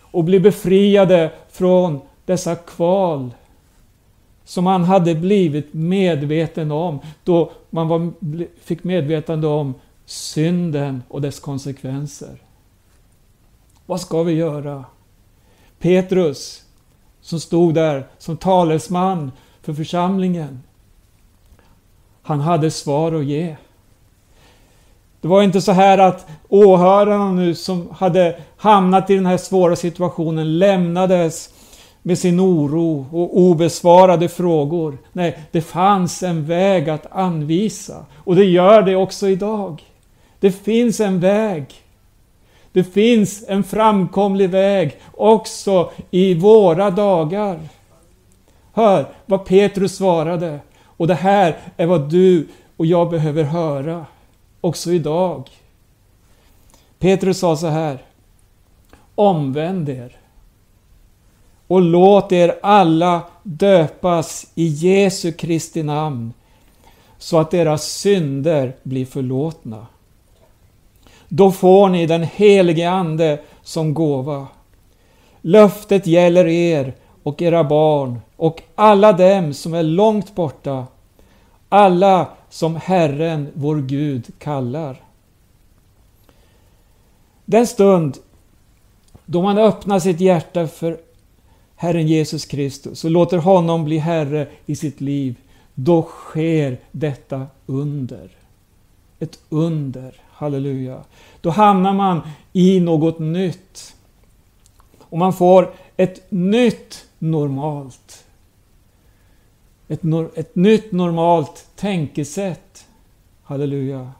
och 0.00 0.24
bli 0.24 0.40
befriade 0.40 1.30
från 1.50 2.00
dessa 2.24 2.54
kval 2.54 3.30
som 4.48 4.66
han 4.66 4.84
hade 4.84 5.14
blivit 5.14 5.74
medveten 5.74 6.70
om 6.70 7.00
då 7.24 7.52
man 7.70 7.88
var, 7.88 8.12
fick 8.60 8.84
medvetande 8.84 9.46
om 9.46 9.74
synden 10.04 11.02
och 11.08 11.20
dess 11.20 11.40
konsekvenser. 11.40 12.42
Vad 13.86 14.00
ska 14.00 14.22
vi 14.22 14.32
göra? 14.32 14.84
Petrus, 15.78 16.62
som 17.20 17.40
stod 17.40 17.74
där 17.74 18.06
som 18.18 18.36
talesman 18.36 19.32
för 19.62 19.74
församlingen, 19.74 20.62
han 22.22 22.40
hade 22.40 22.70
svar 22.70 23.12
att 23.12 23.24
ge. 23.24 23.56
Det 25.20 25.28
var 25.28 25.42
inte 25.42 25.60
så 25.60 25.72
här 25.72 25.98
att 25.98 26.26
åhörarna 26.48 27.32
nu 27.32 27.54
som 27.54 27.88
hade 27.92 28.40
hamnat 28.56 29.10
i 29.10 29.14
den 29.14 29.26
här 29.26 29.36
svåra 29.36 29.76
situationen 29.76 30.58
lämnades 30.58 31.50
med 32.08 32.18
sin 32.18 32.40
oro 32.40 33.06
och 33.12 33.38
obesvarade 33.38 34.28
frågor. 34.28 34.98
Nej, 35.12 35.38
det 35.50 35.60
fanns 35.60 36.22
en 36.22 36.46
väg 36.46 36.90
att 36.90 37.06
anvisa. 37.10 38.06
Och 38.16 38.36
det 38.36 38.44
gör 38.44 38.82
det 38.82 38.96
också 38.96 39.28
idag. 39.28 39.82
Det 40.40 40.52
finns 40.52 41.00
en 41.00 41.20
väg. 41.20 41.74
Det 42.72 42.84
finns 42.84 43.44
en 43.48 43.64
framkomlig 43.64 44.50
väg 44.50 44.96
också 45.14 45.90
i 46.10 46.34
våra 46.34 46.90
dagar. 46.90 47.60
Hör 48.72 49.06
vad 49.26 49.44
Petrus 49.44 49.96
svarade. 49.96 50.60
Och 50.84 51.06
det 51.06 51.14
här 51.14 51.56
är 51.76 51.86
vad 51.86 52.10
du 52.10 52.48
och 52.76 52.86
jag 52.86 53.10
behöver 53.10 53.42
höra 53.42 54.06
också 54.60 54.90
idag. 54.90 55.48
Petrus 56.98 57.38
sa 57.38 57.56
så 57.56 57.66
här. 57.66 57.98
Omvänd 59.14 59.88
er 59.88 60.17
och 61.68 61.82
låt 61.82 62.32
er 62.32 62.58
alla 62.62 63.22
döpas 63.42 64.46
i 64.54 64.66
Jesu 64.66 65.32
Kristi 65.32 65.82
namn 65.82 66.32
så 67.18 67.38
att 67.38 67.50
deras 67.50 67.84
synder 67.84 68.76
blir 68.82 69.06
förlåtna. 69.06 69.86
Då 71.28 71.52
får 71.52 71.88
ni 71.88 72.06
den 72.06 72.22
helige 72.22 72.90
Ande 72.90 73.40
som 73.62 73.94
gåva. 73.94 74.46
Löftet 75.40 76.06
gäller 76.06 76.46
er 76.46 76.94
och 77.22 77.42
era 77.42 77.64
barn 77.64 78.20
och 78.36 78.62
alla 78.74 79.12
dem 79.12 79.54
som 79.54 79.74
är 79.74 79.82
långt 79.82 80.34
borta, 80.34 80.86
alla 81.68 82.26
som 82.50 82.76
Herren 82.76 83.48
vår 83.54 83.76
Gud 83.76 84.26
kallar. 84.38 85.02
Den 87.44 87.66
stund 87.66 88.16
då 89.26 89.42
man 89.42 89.58
öppnar 89.58 89.98
sitt 89.98 90.20
hjärta 90.20 90.66
för 90.66 90.98
Herren 91.80 92.06
Jesus 92.06 92.44
Kristus 92.44 93.04
och 93.04 93.10
låter 93.10 93.38
honom 93.38 93.84
bli 93.84 93.98
Herre 93.98 94.48
i 94.66 94.76
sitt 94.76 95.00
liv, 95.00 95.36
då 95.74 96.02
sker 96.02 96.78
detta 96.92 97.46
under. 97.66 98.30
Ett 99.18 99.38
under, 99.48 100.14
halleluja. 100.30 101.04
Då 101.40 101.50
hamnar 101.50 101.92
man 101.92 102.20
i 102.52 102.80
något 102.80 103.18
nytt. 103.18 103.94
Och 105.00 105.18
man 105.18 105.32
får 105.32 105.72
ett 105.96 106.30
nytt 106.30 107.06
normalt. 107.18 108.24
Ett, 109.88 110.02
nor 110.02 110.30
ett 110.34 110.56
nytt 110.56 110.92
normalt 110.92 111.66
tänkesätt. 111.76 112.86
Halleluja. 113.42 114.12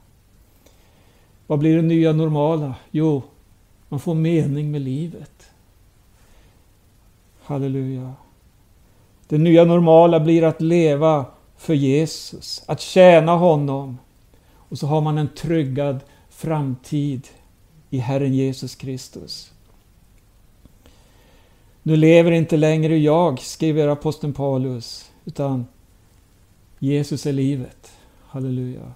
Vad 1.47 1.59
blir 1.59 1.77
det 1.77 1.83
nya 1.83 2.13
normala? 2.13 2.75
Jo, 2.91 3.23
man 3.89 4.01
får 4.01 4.15
mening 4.15 4.71
med 4.71 4.81
livet. 4.81 5.38
Halleluja. 7.49 8.13
Det 9.29 9.39
nya 9.39 9.65
normala 9.65 10.21
blir 10.21 10.43
att 10.43 10.61
leva 10.61 11.27
för 11.57 11.75
Jesus, 11.75 12.63
att 12.67 12.81
tjäna 12.81 13.33
honom. 13.37 13.99
Och 14.55 14.79
så 14.79 14.87
har 14.87 15.01
man 15.01 15.19
en 15.19 15.29
tryggad 15.29 16.01
framtid 16.31 17.29
i 17.91 17.99
Herren 17.99 18.35
Jesus 18.35 18.75
Kristus. 18.75 19.53
Nu 21.83 21.97
lever 21.97 22.31
inte 22.31 22.57
längre 22.57 22.99
jag, 22.99 23.41
skriver 23.41 23.89
aposteln 23.89 24.33
Paulus, 24.33 25.11
utan 25.25 25.67
Jesus 26.79 27.27
är 27.27 27.33
livet. 27.33 27.93
Halleluja. 28.27 28.93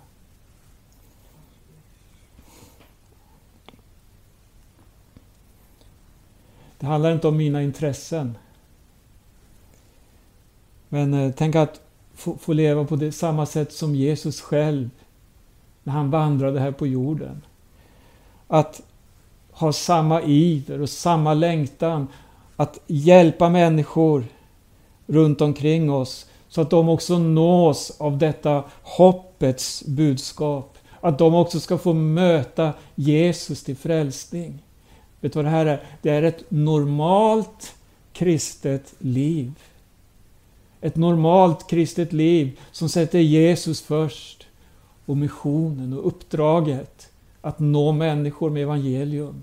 Det 6.83 6.89
handlar 6.89 7.13
inte 7.13 7.29
om 7.29 7.37
mina 7.37 7.63
intressen. 7.63 8.39
Men 10.89 11.15
eh, 11.15 11.33
tänk 11.37 11.55
att 11.55 11.81
få, 12.15 12.37
få 12.37 12.53
leva 12.53 12.85
på 12.85 12.97
det 12.97 13.13
samma 13.13 13.47
sätt 13.47 13.73
som 13.73 13.95
Jesus 13.95 14.41
själv 14.41 14.91
när 15.83 15.93
han 15.93 16.11
vandrade 16.11 16.61
här 16.61 16.73
på 16.73 16.87
jorden. 16.87 17.43
Att 18.49 18.83
ha 19.51 19.73
samma 19.73 20.23
iver 20.23 20.81
och 20.81 20.91
samma 20.91 21.35
längtan 21.35 22.09
att 22.57 22.81
hjälpa 22.87 23.49
människor 23.49 24.25
runt 25.07 25.41
omkring 25.41 25.91
oss 25.91 26.27
så 26.49 26.61
att 26.61 26.71
de 26.71 26.89
också 26.89 27.19
nås 27.19 27.93
av 27.99 28.19
detta 28.19 28.65
hoppets 28.83 29.83
budskap. 29.87 30.79
Att 31.01 31.19
de 31.19 31.35
också 31.35 31.61
ska 31.61 31.79
få 31.79 31.93
möta 31.93 32.73
Jesus 32.95 33.65
till 33.65 33.77
frälsning. 33.77 34.63
Vet 35.23 35.33
du 35.33 35.37
vad 35.37 35.45
det 35.45 35.51
här 35.51 35.67
är? 35.67 35.83
Det 36.03 36.11
är 36.11 36.23
ett 36.23 36.45
normalt 36.49 37.75
kristet 38.13 38.95
liv. 38.99 39.53
Ett 40.81 40.97
normalt 40.97 41.71
kristet 41.71 42.13
liv 42.13 42.61
som 42.73 42.89
sätter 42.89 43.19
Jesus 43.19 43.83
först 43.83 44.47
och 45.07 45.17
missionen 45.17 45.93
och 45.93 46.07
uppdraget 46.07 47.11
att 47.41 47.59
nå 47.59 47.93
människor 47.93 48.51
med 48.51 48.63
evangelium. 48.63 49.43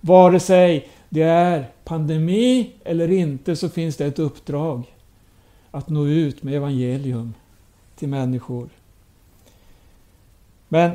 Vare 0.00 0.40
sig 0.40 0.88
det 1.08 1.22
är 1.22 1.70
pandemi 1.84 2.70
eller 2.84 3.10
inte 3.10 3.56
så 3.56 3.68
finns 3.68 3.96
det 3.96 4.06
ett 4.06 4.18
uppdrag 4.18 4.94
att 5.70 5.88
nå 5.88 6.06
ut 6.06 6.42
med 6.42 6.54
evangelium 6.54 7.34
till 7.96 8.08
människor. 8.08 8.68
Men 10.68 10.90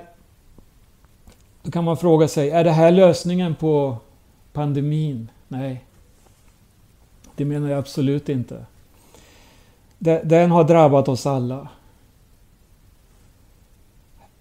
då 1.64 1.72
kan 1.72 1.84
man 1.84 1.98
fråga 1.98 2.28
sig, 2.28 2.50
är 2.50 2.64
det 2.64 2.72
här 2.72 2.92
lösningen 2.92 3.56
på 3.56 3.98
pandemin? 4.54 5.32
Nej, 5.48 5.86
det 7.36 7.46
menar 7.46 7.70
jag 7.70 7.80
absolut 7.80 8.30
inte. 8.30 8.66
Den 10.24 10.52
har 10.52 10.64
drabbat 10.64 11.08
oss 11.08 11.26
alla. 11.26 11.68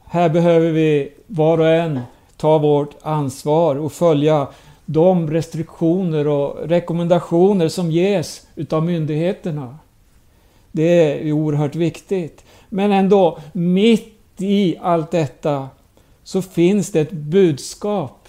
Här 0.04 0.28
behöver 0.28 0.70
vi 0.70 1.12
var 1.26 1.58
och 1.58 1.68
en 1.68 2.00
ta 2.36 2.58
vårt 2.58 2.94
ansvar 3.02 3.76
och 3.76 3.92
följa 3.92 4.46
de 4.86 5.30
restriktioner 5.30 6.26
och 6.26 6.68
rekommendationer 6.68 7.68
som 7.68 7.90
ges 7.90 8.46
utav 8.54 8.84
myndigheterna. 8.84 9.78
Det 10.72 10.82
är 10.82 11.32
oerhört 11.32 11.74
viktigt. 11.74 12.44
Men 12.68 12.92
ändå, 12.92 13.38
mitt 13.52 14.14
i 14.36 14.76
allt 14.80 15.10
detta 15.10 15.68
så 16.28 16.42
finns 16.42 16.92
det 16.92 17.00
ett 17.00 17.12
budskap 17.12 18.28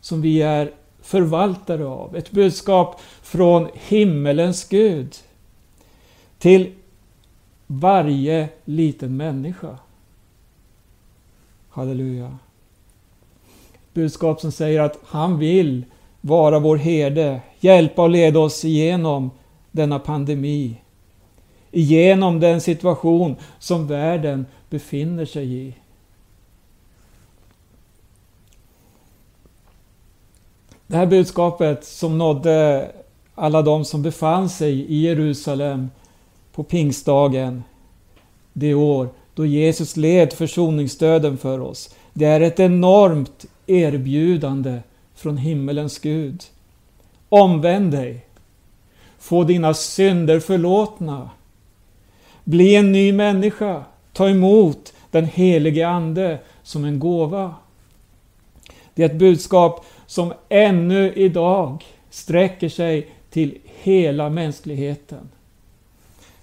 som 0.00 0.20
vi 0.20 0.42
är 0.42 0.72
förvaltare 1.02 1.84
av. 1.84 2.16
Ett 2.16 2.30
budskap 2.30 3.00
från 3.22 3.68
himmelens 3.74 4.68
Gud 4.68 5.16
till 6.38 6.72
varje 7.66 8.48
liten 8.64 9.16
människa. 9.16 9.78
Halleluja. 11.68 12.38
Budskap 13.94 14.40
som 14.40 14.52
säger 14.52 14.80
att 14.80 14.98
han 15.04 15.38
vill 15.38 15.84
vara 16.20 16.58
vår 16.58 16.76
herde, 16.76 17.40
hjälpa 17.58 18.02
och 18.02 18.10
leda 18.10 18.38
oss 18.40 18.64
igenom 18.64 19.30
denna 19.70 19.98
pandemi. 19.98 20.76
Igenom 21.70 22.40
den 22.40 22.60
situation 22.60 23.36
som 23.58 23.86
världen 23.86 24.46
befinner 24.70 25.24
sig 25.24 25.54
i. 25.54 25.74
Det 30.90 30.96
här 30.96 31.06
budskapet 31.06 31.84
som 31.84 32.18
nådde 32.18 32.90
alla 33.34 33.62
de 33.62 33.84
som 33.84 34.02
befann 34.02 34.48
sig 34.48 34.80
i 34.80 35.00
Jerusalem 35.00 35.90
på 36.52 36.62
pingstdagen 36.62 37.62
det 38.52 38.74
år 38.74 39.08
då 39.34 39.46
Jesus 39.46 39.96
led 39.96 40.32
försoningsdöden 40.32 41.38
för 41.38 41.60
oss. 41.60 41.94
Det 42.12 42.24
är 42.24 42.40
ett 42.40 42.60
enormt 42.60 43.46
erbjudande 43.66 44.78
från 45.14 45.36
himmelens 45.36 45.98
Gud. 45.98 46.44
Omvänd 47.28 47.92
dig. 47.92 48.26
Få 49.18 49.44
dina 49.44 49.74
synder 49.74 50.40
förlåtna. 50.40 51.30
Bli 52.44 52.76
en 52.76 52.92
ny 52.92 53.12
människa. 53.12 53.84
Ta 54.12 54.28
emot 54.28 54.92
den 55.10 55.24
helige 55.24 55.88
Ande 55.88 56.38
som 56.62 56.84
en 56.84 56.98
gåva. 56.98 57.54
Det 58.94 59.02
är 59.02 59.06
ett 59.06 59.18
budskap 59.18 59.86
som 60.10 60.32
ännu 60.48 61.12
idag 61.12 61.84
sträcker 62.10 62.68
sig 62.68 63.10
till 63.30 63.58
hela 63.64 64.30
mänskligheten. 64.30 65.28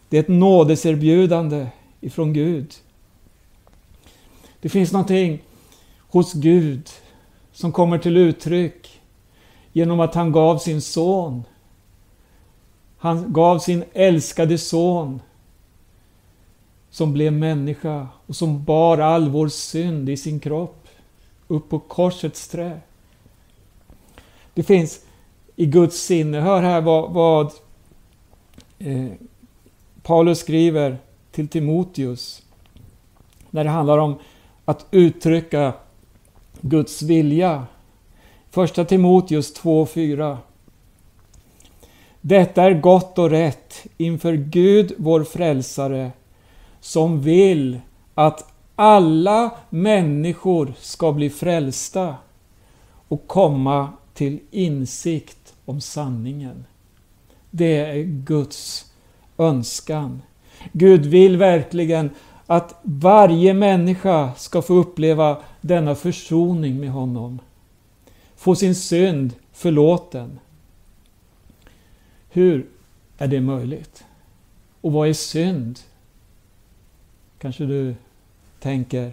Det 0.10 0.18
är 0.18 0.22
ett 0.22 0.28
nådeserbjudande 0.28 1.68
ifrån 2.02 2.34
Gud. 2.34 2.74
Det 4.62 4.70
finns 4.70 4.92
någonting 4.92 5.44
hos 6.00 6.34
Gud 6.34 6.90
som 7.52 7.72
kommer 7.72 7.98
till 7.98 8.18
uttryck 8.18 9.02
genom 9.74 10.00
att 10.00 10.16
han 10.16 10.32
gav 10.32 10.58
sin 10.58 10.82
son. 10.82 11.44
Han 12.98 13.34
gav 13.34 13.60
sin 13.60 13.84
älskade 13.94 14.58
son 14.58 15.22
som 16.90 17.14
blev 17.14 17.34
människa 17.34 18.08
och 18.28 18.36
som 18.36 18.64
bar 18.64 18.98
all 18.98 19.30
vår 19.30 19.48
synd 19.48 20.10
i 20.10 20.18
sin 20.18 20.40
kropp 20.40 20.88
upp 21.48 21.70
på 21.70 21.80
korsets 21.80 22.48
trä. 22.48 22.82
Det 24.58 24.64
finns 24.64 25.00
i 25.56 25.66
Guds 25.66 25.98
sinne, 25.98 26.40
hör 26.40 26.62
här 26.62 26.82
vad, 26.82 27.12
vad 27.12 27.52
eh, 28.80 29.08
Paulus 30.04 30.40
skriver 30.40 30.98
till 31.32 31.48
Timoteus 31.48 32.42
när 33.50 33.64
det 33.64 33.70
handlar 33.70 33.98
om 33.98 34.16
att 34.66 34.86
uttrycka 34.92 35.74
Guds 36.62 37.02
vilja. 37.02 37.66
Första 38.50 38.86
Timoteus 38.86 39.62
2.4 39.62 40.38
Detta 42.22 42.64
är 42.64 42.74
gott 42.74 43.20
och 43.20 43.30
rätt 43.30 43.86
inför 43.98 44.34
Gud 44.34 44.94
vår 44.98 45.24
frälsare 45.24 46.12
som 46.80 47.22
vill 47.22 47.80
att 48.14 48.54
alla 48.76 49.52
människor 49.70 50.74
ska 50.80 51.12
bli 51.12 51.30
frälsta 51.30 52.16
och 53.08 53.28
komma 53.28 53.90
till 54.18 54.40
insikt 54.52 55.54
om 55.66 55.82
sanningen. 55.82 56.66
Det 57.52 57.78
är 57.78 58.04
Guds 58.04 58.92
önskan. 59.38 60.22
Gud 60.72 61.06
vill 61.06 61.38
verkligen 61.38 62.10
att 62.46 62.80
varje 62.84 63.54
människa 63.54 64.34
ska 64.36 64.62
få 64.62 64.74
uppleva 64.74 65.38
denna 65.62 65.96
försoning 65.96 66.80
med 66.80 66.92
honom. 66.92 67.40
Få 68.36 68.56
sin 68.56 68.76
synd 68.76 69.34
förlåten. 69.54 70.40
Hur 72.30 72.68
är 73.18 73.28
det 73.28 73.42
möjligt? 73.42 74.04
Och 74.82 74.92
vad 74.92 75.10
är 75.10 75.14
synd? 75.14 75.80
Kanske 77.40 77.66
du 77.66 77.96
tänker. 78.60 79.12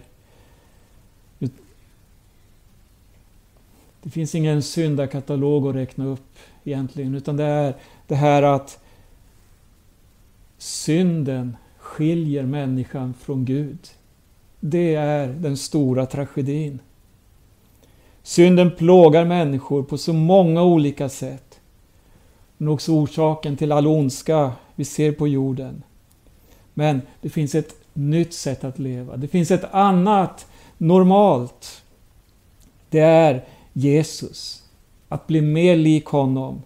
Det 4.05 4.11
finns 4.11 4.35
ingen 4.35 4.63
syndakatalog 4.63 5.67
att 5.67 5.75
räkna 5.75 6.05
upp 6.05 6.37
egentligen, 6.63 7.15
utan 7.15 7.37
det 7.37 7.43
är 7.43 7.75
det 8.07 8.15
här 8.15 8.43
att 8.43 8.79
synden 10.57 11.57
skiljer 11.77 12.43
människan 12.43 13.13
från 13.13 13.45
Gud. 13.45 13.79
Det 14.59 14.95
är 14.95 15.27
den 15.27 15.57
stora 15.57 16.05
tragedin. 16.05 16.79
Synden 18.23 18.71
plågar 18.75 19.25
människor 19.25 19.83
på 19.83 19.97
så 19.97 20.13
många 20.13 20.63
olika 20.63 21.09
sätt. 21.09 21.59
Den 22.57 22.67
är 22.67 22.71
också 22.71 22.91
orsaken 22.91 23.57
till 23.57 23.71
all 23.71 23.87
ondska 23.87 24.51
vi 24.75 24.85
ser 24.85 25.11
på 25.11 25.27
jorden. 25.27 25.83
Men 26.73 27.01
det 27.21 27.29
finns 27.29 27.55
ett 27.55 27.75
nytt 27.93 28.33
sätt 28.33 28.63
att 28.63 28.79
leva. 28.79 29.17
Det 29.17 29.27
finns 29.27 29.51
ett 29.51 29.73
annat 29.73 30.47
normalt. 30.77 31.83
Det 32.89 32.99
är 32.99 33.43
Jesus. 33.77 34.63
Att 35.09 35.27
bli 35.27 35.41
mer 35.41 35.75
lik 35.75 36.05
honom. 36.05 36.61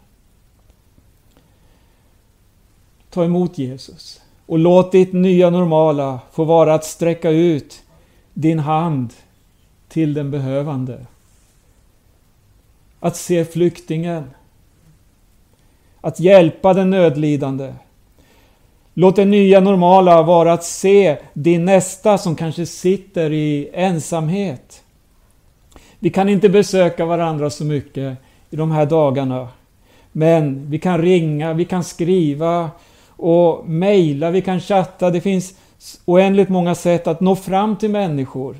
Ta 3.10 3.26
emot 3.26 3.58
Jesus. 3.58 4.22
Och 4.46 4.60
låt 4.60 4.92
ditt 4.92 5.14
nya 5.14 5.50
normala 5.50 6.20
få 6.32 6.44
vara 6.44 6.74
att 6.74 6.86
sträcka 6.86 7.30
ut 7.30 7.82
din 8.34 8.60
hand 8.60 9.14
till 9.88 10.14
den 10.14 10.32
behövande. 10.32 11.06
Att 13.00 13.16
se 13.16 13.46
flyktingen. 13.46 14.32
Att 16.02 16.20
hjälpa 16.20 16.74
den 16.74 16.90
nödlidande. 16.90 17.74
Låt 18.94 19.16
det 19.16 19.26
nya 19.26 19.60
normala 19.60 20.22
vara 20.22 20.54
att 20.54 20.64
se 20.64 21.18
din 21.34 21.66
nästa 21.66 22.18
som 22.18 22.36
kanske 22.36 22.66
sitter 22.66 23.32
i 23.32 23.70
ensamhet. 23.74 24.84
Vi 26.00 26.10
kan 26.10 26.30
inte 26.30 26.50
besöka 26.50 27.06
varandra 27.06 27.50
så 27.50 27.66
mycket 27.66 28.18
i 28.50 28.56
de 28.56 28.72
här 28.72 28.86
dagarna. 28.86 29.48
Men 30.12 30.70
vi 30.70 30.80
kan 30.80 31.02
ringa, 31.02 31.54
vi 31.54 31.66
kan 31.66 31.84
skriva 31.84 32.70
och 33.08 33.70
mejla, 33.70 34.32
vi 34.32 34.42
kan 34.42 34.60
chatta. 34.60 35.10
Det 35.10 35.22
finns 35.22 35.54
oändligt 36.06 36.50
många 36.50 36.76
sätt 36.76 37.08
att 37.08 37.20
nå 37.20 37.36
fram 37.36 37.76
till 37.76 37.90
människor. 37.90 38.56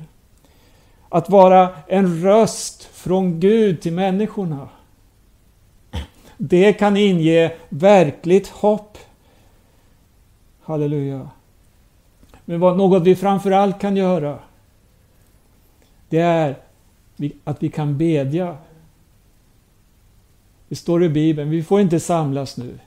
Att 1.08 1.30
vara 1.30 1.68
en 1.86 2.22
röst 2.22 2.84
från 2.84 3.40
Gud 3.40 3.80
till 3.80 3.92
människorna. 3.92 4.68
Det 6.36 6.72
kan 6.72 6.96
inge 6.96 7.52
verkligt 7.68 8.48
hopp. 8.48 8.98
Halleluja. 10.62 11.28
Men 12.44 12.60
vad, 12.60 12.76
något 12.76 13.02
vi 13.02 13.16
framförallt 13.16 13.80
kan 13.80 13.96
göra, 13.96 14.38
det 16.08 16.18
är 16.18 16.56
att 17.44 17.62
vi 17.62 17.68
kan 17.68 17.98
bedja. 17.98 18.56
Det 20.68 20.76
står 20.76 21.04
i 21.04 21.08
Bibeln, 21.08 21.50
vi 21.50 21.62
får 21.62 21.80
inte 21.80 22.00
samlas 22.00 22.56
nu. 22.56 22.78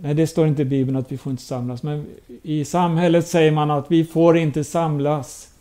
Nej, 0.00 0.14
det 0.14 0.26
står 0.26 0.46
inte 0.46 0.62
i 0.62 0.64
Bibeln 0.64 0.96
att 0.96 1.12
vi 1.12 1.18
får 1.18 1.30
inte 1.30 1.42
samlas, 1.42 1.82
men 1.82 2.06
i 2.42 2.64
samhället 2.64 3.26
säger 3.26 3.52
man 3.52 3.70
att 3.70 3.90
vi 3.90 4.04
får 4.04 4.36
inte 4.36 4.64
samlas 4.64 5.54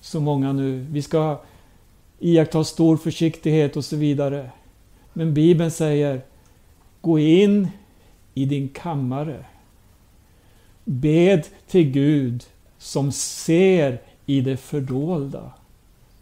så 0.00 0.20
många 0.20 0.52
nu. 0.52 0.86
Vi 0.90 1.02
ska 1.02 1.40
iaktta 2.18 2.64
stor 2.64 2.96
försiktighet 2.96 3.76
och 3.76 3.84
så 3.84 3.96
vidare. 3.96 4.50
Men 5.12 5.34
Bibeln 5.34 5.70
säger, 5.70 6.20
gå 7.00 7.18
in 7.18 7.68
i 8.34 8.44
din 8.44 8.68
kammare. 8.68 9.44
Bed 10.84 11.46
till 11.66 11.90
Gud 11.90 12.44
som 12.78 13.12
ser 13.12 14.00
i 14.26 14.40
det 14.40 14.56
fördolda. 14.56 15.52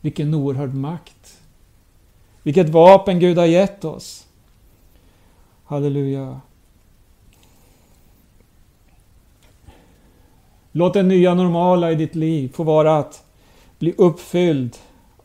Vilken 0.04 0.34
oerhörd 0.34 0.74
makt. 0.74 1.40
Vilket 2.42 2.68
vapen 2.68 3.20
Gud 3.20 3.38
har 3.38 3.46
gett 3.46 3.84
oss. 3.84 4.26
Halleluja. 5.64 6.40
Låt 10.72 10.94
det 10.94 11.02
nya 11.02 11.34
normala 11.34 11.92
i 11.92 11.94
ditt 11.94 12.14
liv 12.14 12.52
få 12.54 12.62
vara 12.62 12.98
att 12.98 13.24
bli 13.78 13.94
uppfylld 13.98 14.76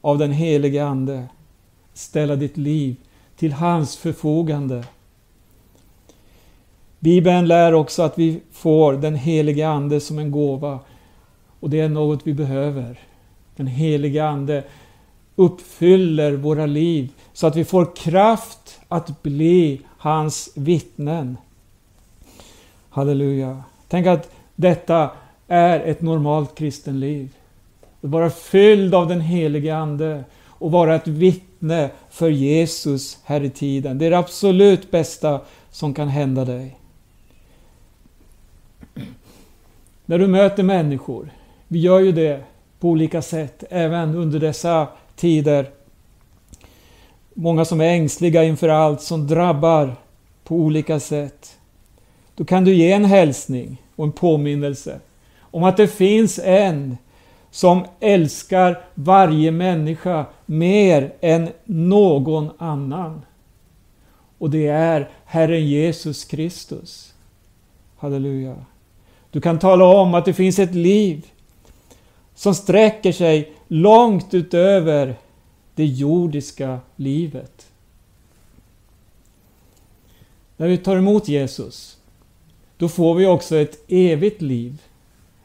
av 0.01 0.17
den 0.17 0.31
helige 0.31 0.85
Ande. 0.85 1.27
Ställa 1.93 2.35
ditt 2.35 2.57
liv 2.57 2.95
till 3.35 3.53
hans 3.53 3.97
förfogande. 3.97 4.83
Bibeln 6.99 7.47
lär 7.47 7.73
också 7.73 8.03
att 8.03 8.19
vi 8.19 8.41
får 8.51 8.93
den 8.93 9.15
helige 9.15 9.67
Ande 9.67 9.99
som 9.99 10.19
en 10.19 10.31
gåva. 10.31 10.79
Och 11.59 11.69
det 11.69 11.79
är 11.79 11.89
något 11.89 12.27
vi 12.27 12.33
behöver. 12.33 13.08
Den 13.59 13.67
helige 13.67 14.25
Ande 14.25 14.63
uppfyller 15.35 16.31
våra 16.31 16.65
liv 16.65 17.09
så 17.33 17.47
att 17.47 17.55
vi 17.55 17.65
får 17.65 17.95
kraft 17.95 18.79
att 18.87 19.23
bli 19.23 19.81
hans 19.97 20.49
vittnen. 20.55 21.37
Halleluja. 22.89 23.63
Tänk 23.87 24.07
att 24.07 24.31
detta 24.55 25.11
är 25.47 25.79
ett 25.79 26.01
normalt 26.01 26.55
kristenliv. 26.55 27.35
Att 28.01 28.09
vara 28.09 28.29
fylld 28.29 28.95
av 28.95 29.07
den 29.07 29.21
helige 29.21 29.75
Ande 29.75 30.23
och 30.45 30.71
vara 30.71 30.95
ett 30.95 31.07
vittne 31.07 31.89
för 32.09 32.29
Jesus 32.29 33.19
här 33.23 33.43
i 33.43 33.49
tiden. 33.49 33.97
Det 33.97 34.05
är 34.05 34.09
det 34.09 34.17
absolut 34.17 34.91
bästa 34.91 35.41
som 35.71 35.93
kan 35.93 36.07
hända 36.07 36.45
dig. 36.45 36.77
När 40.05 40.19
du 40.19 40.27
möter 40.27 40.63
människor, 40.63 41.33
vi 41.67 41.79
gör 41.79 41.99
ju 41.99 42.11
det 42.11 42.43
på 42.79 42.89
olika 42.89 43.21
sätt, 43.21 43.63
även 43.69 44.15
under 44.15 44.39
dessa 44.39 44.87
tider. 45.15 45.69
Många 47.33 47.65
som 47.65 47.81
är 47.81 47.85
ängsliga 47.85 48.43
inför 48.43 48.69
allt 48.69 49.01
som 49.01 49.27
drabbar 49.27 49.95
på 50.43 50.55
olika 50.55 50.99
sätt. 50.99 51.57
Då 52.35 52.45
kan 52.45 52.65
du 52.65 52.73
ge 52.73 52.91
en 52.91 53.05
hälsning 53.05 53.81
och 53.95 54.05
en 54.05 54.11
påminnelse 54.11 54.99
om 55.39 55.63
att 55.63 55.77
det 55.77 55.87
finns 55.87 56.39
en 56.43 56.97
som 57.51 57.85
älskar 57.99 58.81
varje 58.93 59.51
människa 59.51 60.25
mer 60.45 61.13
än 61.21 61.49
någon 61.65 62.49
annan. 62.57 63.21
Och 64.37 64.49
det 64.49 64.67
är 64.67 65.09
Herren 65.25 65.67
Jesus 65.67 66.25
Kristus. 66.25 67.13
Halleluja. 67.97 68.55
Du 69.31 69.41
kan 69.41 69.59
tala 69.59 69.85
om 69.85 70.13
att 70.13 70.25
det 70.25 70.33
finns 70.33 70.59
ett 70.59 70.75
liv 70.75 71.25
som 72.39 72.55
sträcker 72.55 73.11
sig 73.11 73.53
långt 73.67 74.33
utöver 74.33 75.15
det 75.75 75.85
jordiska 75.85 76.79
livet. 76.95 77.67
När 80.57 80.67
vi 80.67 80.77
tar 80.77 80.95
emot 80.97 81.27
Jesus, 81.27 81.97
då 82.77 82.89
får 82.89 83.15
vi 83.15 83.25
också 83.25 83.57
ett 83.57 83.83
evigt 83.87 84.41
liv. 84.41 84.81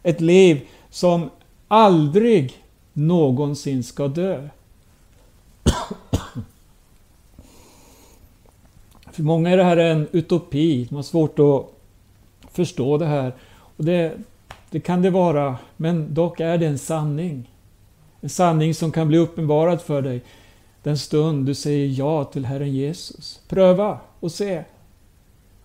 Ett 0.02 0.20
liv 0.20 0.60
som 0.90 1.30
aldrig 1.68 2.62
någonsin 2.92 3.84
ska 3.84 4.08
dö. 4.08 4.48
För 9.12 9.22
många 9.22 9.50
är 9.50 9.56
det 9.56 9.64
här 9.64 9.76
en 9.76 10.08
utopi, 10.12 10.84
de 10.84 10.94
har 10.94 11.02
svårt 11.02 11.38
att 11.38 11.72
förstå 12.52 12.98
det 12.98 13.06
här. 13.06 13.34
Och 13.76 13.84
det, 13.84 14.18
det 14.74 14.80
kan 14.80 15.02
det 15.02 15.10
vara, 15.10 15.56
men 15.76 16.14
dock 16.14 16.40
är 16.40 16.58
det 16.58 16.66
en 16.66 16.78
sanning. 16.78 17.50
En 18.20 18.28
sanning 18.28 18.74
som 18.74 18.92
kan 18.92 19.08
bli 19.08 19.18
uppenbarad 19.18 19.82
för 19.82 20.02
dig 20.02 20.22
den 20.82 20.98
stund 20.98 21.46
du 21.46 21.54
säger 21.54 21.98
ja 21.98 22.24
till 22.24 22.44
Herren 22.44 22.72
Jesus. 22.72 23.40
Pröva 23.48 23.98
och 24.20 24.32
se. 24.32 24.64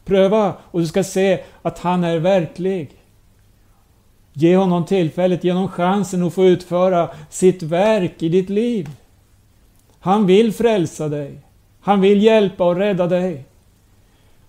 Pröva 0.06 0.54
och 0.62 0.80
du 0.80 0.88
ska 0.88 1.04
se 1.04 1.44
att 1.62 1.80
han 1.80 2.04
är 2.04 2.20
verklig. 2.20 2.90
Ge 4.34 4.56
honom 4.56 4.86
tillfället, 4.86 5.44
ge 5.44 5.52
honom 5.52 5.68
chansen 5.68 6.24
att 6.24 6.34
få 6.34 6.46
utföra 6.46 7.10
sitt 7.30 7.64
verk 7.64 8.24
i 8.24 8.30
ditt 8.30 8.50
liv. 8.50 8.90
Han 10.00 10.26
vill 10.26 10.54
frälsa 10.54 11.08
dig. 11.08 11.38
Han 11.82 12.02
vill 12.02 12.24
hjälpa 12.24 12.64
och 12.64 12.76
rädda 12.76 13.08
dig. 13.08 13.46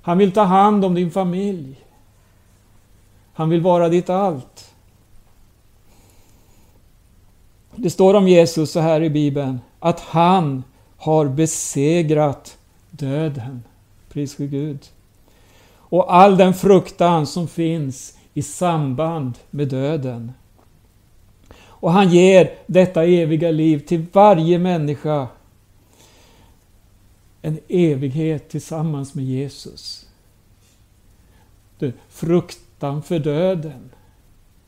Han 0.03 0.19
vill 0.19 0.33
ta 0.33 0.43
hand 0.43 0.85
om 0.85 0.95
din 0.95 1.11
familj. 1.11 1.77
Han 3.33 3.51
vill 3.51 3.61
vara 3.61 3.89
ditt 3.89 4.11
allt. 4.11 4.75
Det 7.77 7.91
står 7.91 8.15
om 8.15 8.29
Jesus 8.29 8.73
så 8.73 8.81
här 8.81 9.03
i 9.03 9.11
Bibeln, 9.11 9.61
att 9.79 10.01
han 10.01 10.65
har 10.97 11.29
besegrat 11.29 12.59
döden. 12.91 13.63
Pris 14.09 14.35
för 14.35 14.45
Gud. 14.45 14.87
Och 15.73 16.15
all 16.15 16.37
den 16.37 16.55
fruktan 16.55 17.27
som 17.27 17.49
finns 17.49 18.19
i 18.35 18.43
samband 18.43 19.39
med 19.51 19.69
döden. 19.69 20.33
Och 21.81 21.93
han 21.93 22.11
ger 22.11 22.55
detta 22.67 23.05
eviga 23.05 23.51
liv 23.51 23.79
till 23.79 24.07
varje 24.13 24.59
människa. 24.59 25.29
En 27.43 27.59
evighet 27.69 28.49
tillsammans 28.49 29.15
med 29.15 29.25
Jesus. 29.25 30.07
Du, 31.79 31.93
frukt 32.09 32.59
utanför 32.81 33.19
döden. 33.19 33.91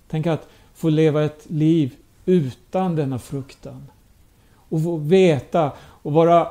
Tänk 0.09 0.27
att 0.27 0.48
få 0.75 0.88
leva 0.88 1.25
ett 1.25 1.46
liv 1.48 1.96
utan 2.27 2.96
denna 2.96 3.18
fruktan. 3.18 3.87
Och 4.68 4.83
få 4.83 4.96
veta 4.96 5.72
och 5.79 6.12
vara 6.12 6.48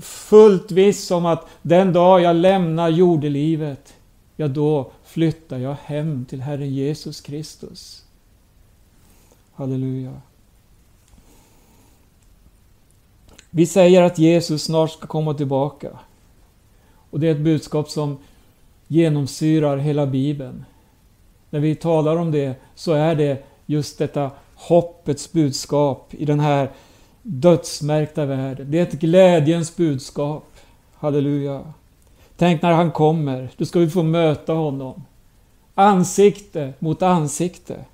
fullt 0.00 0.70
viss 0.70 1.10
om 1.10 1.26
att 1.26 1.46
den 1.62 1.92
dag 1.92 2.20
jag 2.20 2.36
lämnar 2.36 2.88
jordelivet, 2.88 3.94
ja 4.36 4.48
då 4.48 4.90
flyttar 5.04 5.58
jag 5.58 5.76
hem 5.84 6.24
till 6.24 6.40
Herren 6.40 6.74
Jesus 6.74 7.20
Kristus. 7.20 8.04
Halleluja. 9.54 10.20
Vi 13.50 13.66
säger 13.66 14.02
att 14.02 14.18
Jesus 14.18 14.64
snart 14.64 14.90
ska 14.90 15.06
komma 15.06 15.34
tillbaka. 15.34 15.98
Och 17.10 17.20
det 17.20 17.28
är 17.28 17.32
ett 17.32 17.44
budskap 17.44 17.90
som 17.90 18.18
genomsyrar 18.88 19.76
hela 19.76 20.06
Bibeln. 20.06 20.64
När 21.52 21.60
vi 21.60 21.74
talar 21.74 22.16
om 22.16 22.30
det 22.30 22.54
så 22.74 22.92
är 22.92 23.14
det 23.14 23.44
just 23.66 23.98
detta 23.98 24.30
hoppets 24.54 25.32
budskap 25.32 26.14
i 26.14 26.24
den 26.24 26.40
här 26.40 26.70
dödsmärkta 27.22 28.26
världen. 28.26 28.70
Det 28.70 28.78
är 28.78 28.82
ett 28.82 28.92
glädjens 28.92 29.76
budskap. 29.76 30.44
Halleluja. 30.94 31.62
Tänk 32.36 32.62
när 32.62 32.72
han 32.72 32.90
kommer, 32.90 33.48
då 33.56 33.64
ska 33.64 33.78
vi 33.78 33.90
få 33.90 34.02
möta 34.02 34.52
honom. 34.52 35.04
Ansikte 35.74 36.72
mot 36.78 37.02
ansikte. 37.02 37.84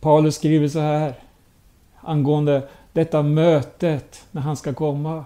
Paulus 0.00 0.34
skriver 0.34 0.68
så 0.68 0.80
här 0.80 1.14
angående 2.00 2.68
detta 2.92 3.22
mötet 3.22 4.24
när 4.30 4.42
han 4.42 4.56
ska 4.56 4.74
komma. 4.74 5.24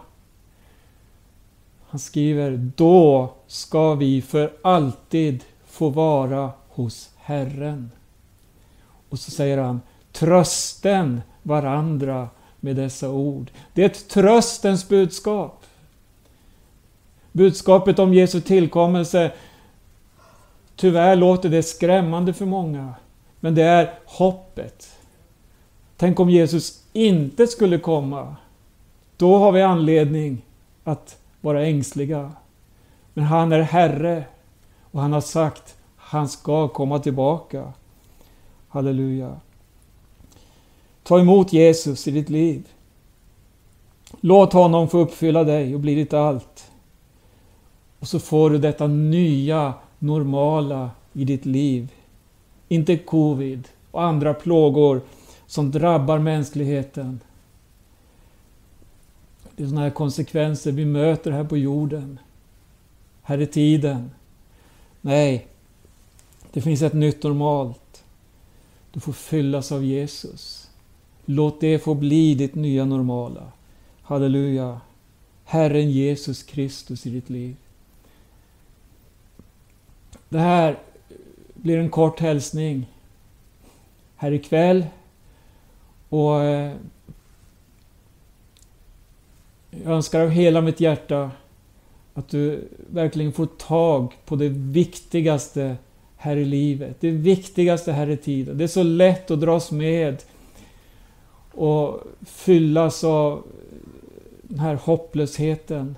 Han 1.90 1.98
skriver 1.98 2.70
Då 2.76 3.32
ska 3.46 3.94
vi 3.94 4.22
för 4.22 4.52
alltid 4.62 5.44
få 5.66 5.88
vara 5.88 6.50
hos 6.68 7.10
Herren. 7.16 7.90
Och 9.08 9.18
så 9.18 9.30
säger 9.30 9.58
han 9.58 9.80
Trösten 10.12 11.22
varandra 11.42 12.28
med 12.60 12.76
dessa 12.76 13.10
ord. 13.10 13.50
Det 13.74 13.82
är 13.82 13.86
ett 13.86 14.08
tröstens 14.08 14.88
budskap. 14.88 15.64
Budskapet 17.32 17.98
om 17.98 18.14
Jesu 18.14 18.40
tillkommelse, 18.40 19.32
tyvärr 20.76 21.16
låter 21.16 21.48
det 21.48 21.62
skrämmande 21.62 22.32
för 22.32 22.46
många. 22.46 22.94
Men 23.40 23.54
det 23.54 23.62
är 23.62 23.94
hoppet. 24.04 24.98
Tänk 25.96 26.20
om 26.20 26.30
Jesus 26.30 26.82
inte 26.92 27.46
skulle 27.46 27.78
komma. 27.78 28.36
Då 29.16 29.38
har 29.38 29.52
vi 29.52 29.62
anledning 29.62 30.44
att 30.84 31.18
vara 31.40 31.66
ängsliga. 31.66 32.32
Men 33.14 33.24
han 33.24 33.52
är 33.52 33.60
Herre 33.60 34.24
och 34.90 35.00
han 35.00 35.12
har 35.12 35.20
sagt 35.20 35.74
han 36.10 36.28
ska 36.28 36.68
komma 36.68 36.98
tillbaka. 36.98 37.72
Halleluja. 38.68 39.40
Ta 41.02 41.20
emot 41.20 41.52
Jesus 41.52 42.08
i 42.08 42.10
ditt 42.10 42.28
liv. 42.28 42.68
Låt 44.20 44.52
honom 44.52 44.88
få 44.88 44.98
uppfylla 44.98 45.44
dig 45.44 45.74
och 45.74 45.80
bli 45.80 45.94
ditt 45.94 46.12
allt. 46.12 46.70
Och 47.98 48.08
så 48.08 48.20
får 48.20 48.50
du 48.50 48.58
detta 48.58 48.86
nya, 48.86 49.74
normala 49.98 50.90
i 51.12 51.24
ditt 51.24 51.46
liv. 51.46 51.92
Inte 52.68 52.96
covid 52.96 53.68
och 53.90 54.02
andra 54.02 54.34
plågor 54.34 55.00
som 55.46 55.70
drabbar 55.70 56.18
mänskligheten. 56.18 57.20
Det 59.58 59.64
är 59.64 59.68
sådana 59.68 59.84
här 59.84 59.90
konsekvenser 59.90 60.72
vi 60.72 60.84
möter 60.84 61.30
här 61.30 61.44
på 61.44 61.56
jorden. 61.56 62.18
Här 63.22 63.40
i 63.40 63.46
tiden. 63.46 64.10
Nej, 65.00 65.46
det 66.52 66.60
finns 66.60 66.82
ett 66.82 66.92
nytt 66.92 67.22
normalt. 67.22 68.04
Du 68.92 69.00
får 69.00 69.12
fyllas 69.12 69.72
av 69.72 69.84
Jesus. 69.84 70.70
Låt 71.24 71.60
det 71.60 71.78
få 71.78 71.94
bli 71.94 72.34
ditt 72.34 72.54
nya 72.54 72.84
normala. 72.84 73.52
Halleluja. 74.02 74.80
Herren 75.44 75.90
Jesus 75.90 76.42
Kristus 76.42 77.06
i 77.06 77.10
ditt 77.10 77.30
liv. 77.30 77.56
Det 80.28 80.38
här 80.38 80.78
blir 81.54 81.78
en 81.78 81.90
kort 81.90 82.20
hälsning 82.20 82.86
här 84.16 84.32
ikväll. 84.32 84.86
Och 86.08 86.42
eh, 86.42 86.76
jag 89.84 89.92
önskar 89.92 90.20
av 90.20 90.28
hela 90.28 90.60
mitt 90.60 90.80
hjärta 90.80 91.30
att 92.14 92.28
du 92.28 92.68
verkligen 92.90 93.32
får 93.32 93.46
tag 93.46 94.12
på 94.24 94.36
det 94.36 94.48
viktigaste 94.48 95.76
här 96.16 96.36
i 96.36 96.44
livet. 96.44 96.96
Det 97.00 97.10
viktigaste 97.10 97.92
här 97.92 98.10
i 98.10 98.16
tiden. 98.16 98.58
Det 98.58 98.64
är 98.64 98.68
så 98.68 98.82
lätt 98.82 99.30
att 99.30 99.40
dras 99.40 99.70
med 99.70 100.22
och 101.52 102.00
fyllas 102.26 103.04
av 103.04 103.42
den 104.42 104.58
här 104.58 104.74
hopplösheten. 104.74 105.96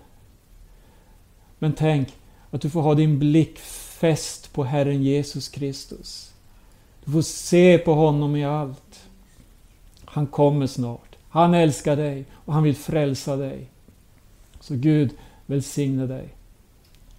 Men 1.59 1.73
tänk 1.73 2.09
att 2.51 2.61
du 2.61 2.71
får 2.71 2.83
ha 2.83 2.95
din 2.95 3.19
blick 3.19 3.59
fäst 3.59 4.53
på 4.53 4.65
Herren 4.65 5.03
Jesus 5.03 5.49
Kristus. 5.49 6.33
Du 7.05 7.13
får 7.13 7.23
se 7.23 7.79
på 7.79 7.95
honom 7.95 8.37
i 8.37 8.45
allt. 8.45 9.09
Han 10.05 10.27
kommer 10.27 10.67
snart. 10.67 11.10
Han 11.31 11.55
älskar 11.55 11.97
dig 11.97 12.25
och 12.33 12.55
han 12.55 12.63
vill 12.63 12.77
frälsa 12.77 13.37
dig. 13.37 13.69
Så 14.61 14.75
Gud 14.77 15.15
välsigne 15.47 16.07
dig. 16.07 16.29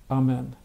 Amen. 0.07 0.55